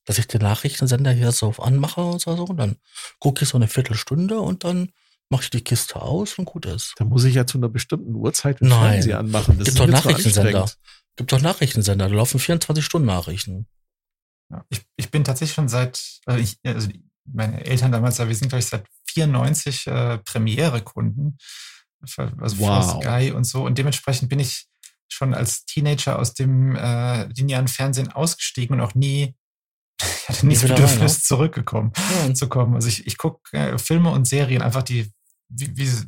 [0.05, 2.77] Dass ich den Nachrichtensender hier so anmache und so, und dann
[3.19, 4.91] gucke ich so eine Viertelstunde und dann
[5.29, 6.93] mache ich die Kiste aus und gut ist.
[6.97, 8.93] Da muss ich ja zu einer bestimmten Uhrzeit den Nein.
[8.93, 9.57] Fernseher anmachen.
[9.57, 10.69] Das Gibt ist doch Nachrichtensender.
[11.15, 13.67] Gibt doch Nachrichtensender, da laufen 24 Stunden Nachrichten.
[14.49, 16.89] Ja, ich, ich bin tatsächlich schon seit, also, ich, also
[17.25, 21.37] meine Eltern damals, wir sind glaube ich seit 94 äh, Premiere-Kunden,
[22.01, 22.85] also Wow.
[22.85, 23.63] vor Sky und so.
[23.63, 24.67] Und dementsprechend bin ich
[25.07, 29.35] schon als Teenager aus dem äh, linearen Fernsehen ausgestiegen und auch nie,
[30.03, 31.23] ich hatte nie das Bedürfnis rein, ne?
[31.23, 31.91] zurückgekommen,
[32.27, 32.75] Ja, zu kommen.
[32.75, 35.11] Also ich, ich gucke äh, Filme und Serien einfach die,
[35.49, 36.07] wie, wie, sie-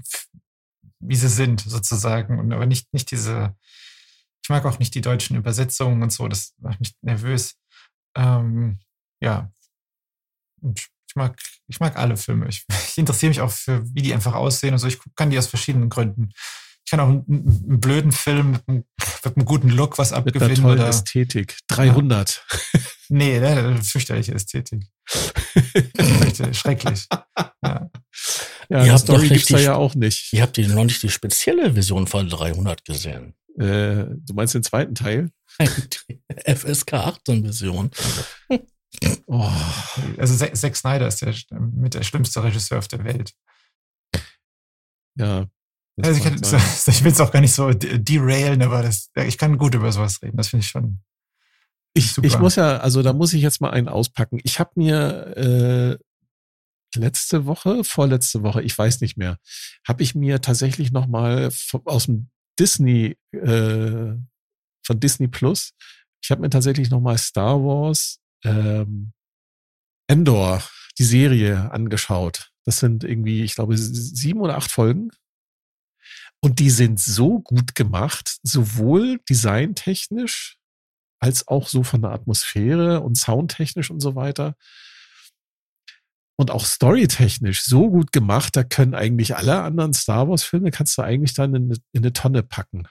[0.99, 2.39] wie sie sind, sozusagen.
[2.39, 3.55] Und aber nicht, nicht diese,
[4.43, 7.55] ich mag auch nicht die deutschen Übersetzungen und so, das macht mich nervös.
[8.15, 8.79] Ähm,
[9.21, 9.51] ja.
[10.61, 11.37] Und ich mag,
[11.67, 12.47] ich mag alle Filme.
[12.47, 14.87] Ich, ich interessiere mich auch für, wie die einfach aussehen und so.
[14.87, 16.29] Ich kann die aus verschiedenen Gründen.
[16.85, 18.83] Ich kann auch einen, einen blöden Film mit einem,
[19.25, 20.87] mit einem guten Look was Mit einer abgewinnen tollen oder.
[20.89, 21.57] Ästhetik.
[21.67, 22.45] 300.
[23.15, 24.87] Nee, ne, fürchterliche Ästhetik.
[26.51, 27.07] Schrecklich.
[27.63, 27.89] Ja.
[28.69, 30.33] Ja, Ihr die habt doch Story gibt's da ja auch nicht.
[30.33, 33.35] Ihr habt die noch nicht die spezielle Version von 300 gesehen.
[33.59, 35.29] Äh, du meinst den zweiten Teil?
[36.09, 36.21] Die
[36.55, 37.91] FSK 18 Version.
[39.27, 39.49] Oh,
[40.17, 43.31] Also Zack Snyder ist der, mit der schlimmste Regisseur auf der Welt.
[45.19, 45.45] ja.
[46.01, 46.33] Also ich, kann,
[46.87, 49.91] ich will es auch gar nicht so de- derailen, aber das, ich kann gut über
[49.91, 50.37] sowas reden.
[50.37, 51.03] Das finde ich schon,
[51.93, 52.27] Ich, Super.
[52.27, 54.39] ich muss ja, also da muss ich jetzt mal einen auspacken.
[54.43, 55.97] Ich habe mir äh,
[56.99, 59.37] letzte Woche, vorletzte Woche, ich weiß nicht mehr,
[59.87, 61.49] habe ich mir tatsächlich noch mal
[61.85, 62.29] aus dem
[62.59, 64.15] Disney äh,
[64.85, 65.73] von Disney Plus,
[66.23, 69.11] ich habe mir tatsächlich noch mal Star Wars ähm,
[70.07, 70.63] Endor,
[70.97, 72.51] die Serie angeschaut.
[72.65, 75.09] Das sind irgendwie, ich glaube, sieben oder acht Folgen.
[76.41, 80.57] Und die sind so gut gemacht, sowohl designtechnisch
[81.23, 84.55] als auch so von der Atmosphäre und soundtechnisch und so weiter.
[86.37, 90.97] Und auch storytechnisch so gut gemacht, da können eigentlich alle anderen Star Wars Filme kannst
[90.97, 92.87] du eigentlich dann in, eine- in eine Tonne packen.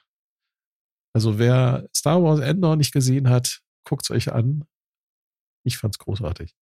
[1.15, 4.65] Also wer Star Wars Endor nicht gesehen hat, guckt's euch an.
[5.65, 6.55] Ich fand's großartig.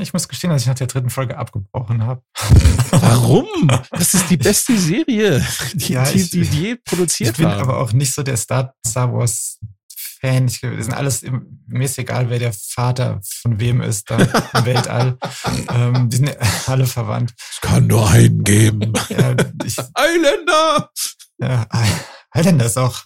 [0.00, 2.22] Ich muss gestehen, dass ich nach der dritten Folge abgebrochen habe.
[2.90, 3.68] Warum?
[3.90, 7.58] Das ist die beste Serie, die, Ja, ich- die, die je Ich produziert bin war.
[7.58, 9.60] aber auch nicht so der Star, Star Wars
[10.20, 10.46] Fan.
[10.48, 14.18] Ich, wir sind alles, im- mir ist egal, wer der Vater von wem ist da
[14.18, 15.18] im Weltall.
[15.70, 17.34] Ähm, die sind alle verwandt.
[17.38, 18.92] Es kann nur einen geben.
[19.10, 20.90] Ja, ich, Highlander!
[21.38, 21.66] ja,
[22.34, 23.04] Highlander ist auch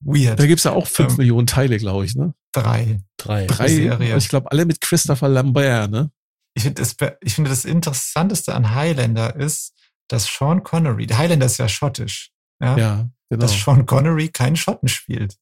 [0.00, 0.38] weird.
[0.38, 2.34] Da gibt's ja auch fünf Ähm, Millionen Teile, glaube ich, ne?
[2.52, 3.00] Drei.
[3.16, 3.46] Drei.
[3.46, 4.16] Drei, Serie.
[4.16, 6.10] ich glaube, alle mit Christopher Lambert, ne?
[6.54, 9.72] Ich finde das, ich finde das Interessanteste an Highlander ist,
[10.08, 13.40] dass Sean Connery, der Highlander ist ja schottisch, ja, Ja, genau.
[13.42, 15.36] dass Sean Connery keinen Schotten spielt.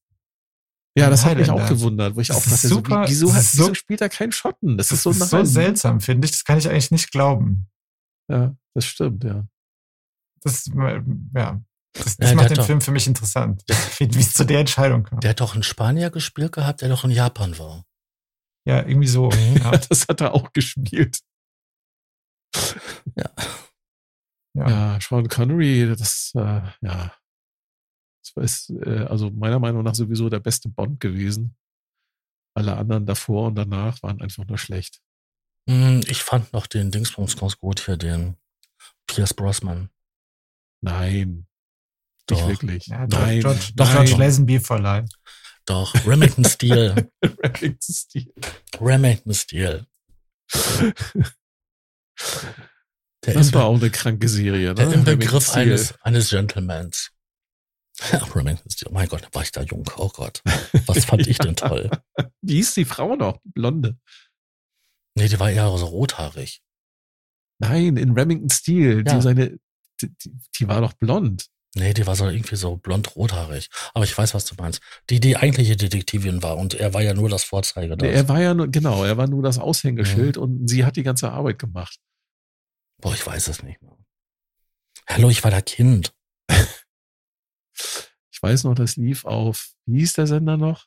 [0.95, 3.09] Ja, das hat mich auch gewundert, wo ich Das auch ist dachte, so, super, wie,
[3.09, 4.77] wieso, das hat, so- wieso spielt er keinen Schotten?
[4.77, 6.31] Das, Das ist so, ist so seltsam, finde ich.
[6.31, 7.67] Das kann ich eigentlich nicht glauben.
[8.29, 9.45] Ja, das stimmt, ja.
[10.41, 11.61] Das, ja,
[11.93, 13.63] das, das Ja, macht den doch- Film für mich interessant,
[13.99, 15.19] wie es zu der Entscheidung kam.
[15.21, 17.83] Der hat doch einen Spanier gespielt gehabt, der doch in Japan war.
[18.67, 19.29] Ja, irgendwie so.
[19.59, 21.19] Ja, Das hat er auch gespielt.
[23.15, 23.31] Ja.
[24.55, 24.69] Ja.
[24.69, 27.13] Ja, Sean Connery, das, äh, ja.
[28.35, 31.55] Das ist, äh, also meiner Meinung nach sowieso der beste Bond gewesen.
[32.55, 35.01] Alle anderen davor und danach waren einfach nur schlecht.
[35.69, 38.37] Hm, Ich fand noch den Dingsbums ganz gut hier, den
[39.07, 39.89] Pierce Brosnan.
[40.81, 41.47] Nein.
[42.27, 42.37] Doch.
[42.37, 42.87] Nicht wirklich.
[42.87, 43.41] Ja, nein.
[43.41, 44.05] George, Doch, nein.
[44.05, 45.09] George Lazenby verleiht.
[45.65, 47.09] Doch, Remington Steel.
[47.23, 48.33] Remington Steele.
[48.79, 49.85] Remington Steel.
[53.25, 54.75] Der, Das war auch eine kranke Serie, ne?
[54.75, 57.11] der im Begriff eines, eines Gentlemans.
[58.11, 58.91] Ja, Remington Steel.
[58.91, 59.89] Mein Gott, war ich da jung.
[59.97, 60.41] Oh Gott.
[60.87, 61.89] Was fand ich denn toll?
[62.41, 63.39] Wie hieß die Frau noch?
[63.43, 63.97] Blonde.
[65.15, 66.61] Nee, die war eher so rothaarig.
[67.59, 69.03] Nein, in Remington Steel.
[69.05, 69.15] Ja.
[69.15, 69.59] Die, seine,
[70.01, 71.47] die, die, die war doch blond.
[71.75, 73.69] Nee, die war so irgendwie so blond-rothaarig.
[73.93, 74.79] Aber ich weiß, was du meinst.
[75.09, 77.95] Die, die eigentliche Detektivin war und er war ja nur das Vorzeige.
[77.95, 80.41] Nee, er war ja nur, genau, er war nur das Aushängeschild Mhm.
[80.43, 81.99] und sie hat die ganze Arbeit gemacht.
[83.01, 83.97] Boah, ich weiß es nicht mehr.
[85.07, 86.13] Hallo, ich war da Kind.
[88.45, 90.85] Ich weiß noch, das lief auf, wie hieß der Sender noch?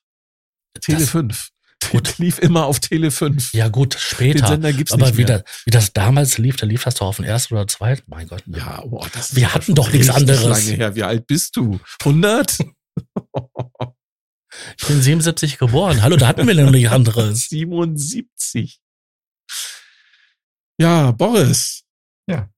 [0.79, 1.49] Tele Das- 5.
[1.91, 2.07] Gut.
[2.07, 3.55] Das lief immer auf Tele 5.
[3.55, 4.47] Ja gut, Den später.
[4.49, 5.39] Sender gibt's Aber nicht wie, mehr.
[5.39, 8.03] da, wie das damals lief, da lief das doch auf den ersten oder zweiten.
[8.09, 8.47] Mein Gott.
[8.47, 8.59] ne?
[8.59, 10.43] Ja, boah, das Wir hatten doch nichts anderes.
[10.67, 10.95] Lange her.
[10.97, 11.81] Wie alt bist du?
[12.01, 12.59] 100?
[14.79, 16.01] Ich bin 77 geboren.
[16.03, 17.49] Hallo, da hatten wir noch nichts anderes.
[17.49, 18.81] 77.
[20.81, 21.85] Ja, Boris.
[22.27, 22.51] Ja.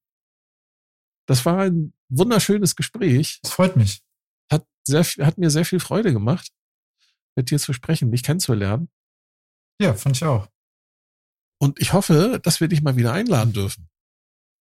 [1.27, 3.39] Das war ein wunderschönes Gespräch.
[3.43, 4.01] Das freut mich.
[4.93, 6.51] Hat, sehr, hat mir sehr viel Freude gemacht,
[7.37, 8.89] mit dir zu sprechen, dich kennenzulernen.
[9.81, 10.49] Ja, fand ich auch.
[11.61, 13.89] Und ich hoffe, dass wir dich mal wieder einladen dürfen.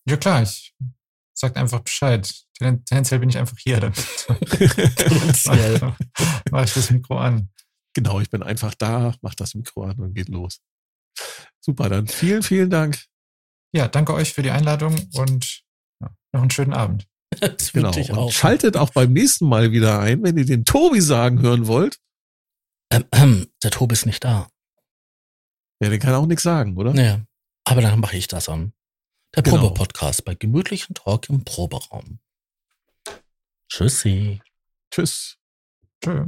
[0.07, 0.75] Ja klar, ich
[1.33, 2.27] sag einfach Bescheid.
[2.57, 3.79] Ten- Tendenziell bin ich einfach hier.
[3.79, 3.93] Dann
[4.37, 5.95] Tendenziell.
[6.51, 7.49] mach ich das Mikro an.
[7.93, 10.61] genau, ich bin einfach da, mach das Mikro an und geht los.
[11.59, 13.03] Super, dann vielen, vielen Dank.
[13.75, 15.63] Ja, danke euch für die Einladung und
[16.31, 17.07] noch einen schönen Abend.
[17.57, 17.91] Das Genau.
[17.95, 18.31] Und auch.
[18.31, 21.99] schaltet auch beim nächsten Mal wieder ein, wenn ihr den Tobi sagen hören wollt.
[22.91, 24.47] Ähm, ähm, der Tobi ist nicht da.
[25.81, 26.93] Ja, der kann auch nichts sagen, oder?
[26.93, 27.18] Nee.
[27.65, 28.73] Aber dann mache ich das an.
[29.35, 29.57] Der Genau.
[29.57, 32.19] Probe-Podcast bei gemütlichen Talk im Proberaum.
[33.69, 34.41] Tschüssi.
[34.89, 35.38] Tschüss.
[36.03, 36.26] Tschö.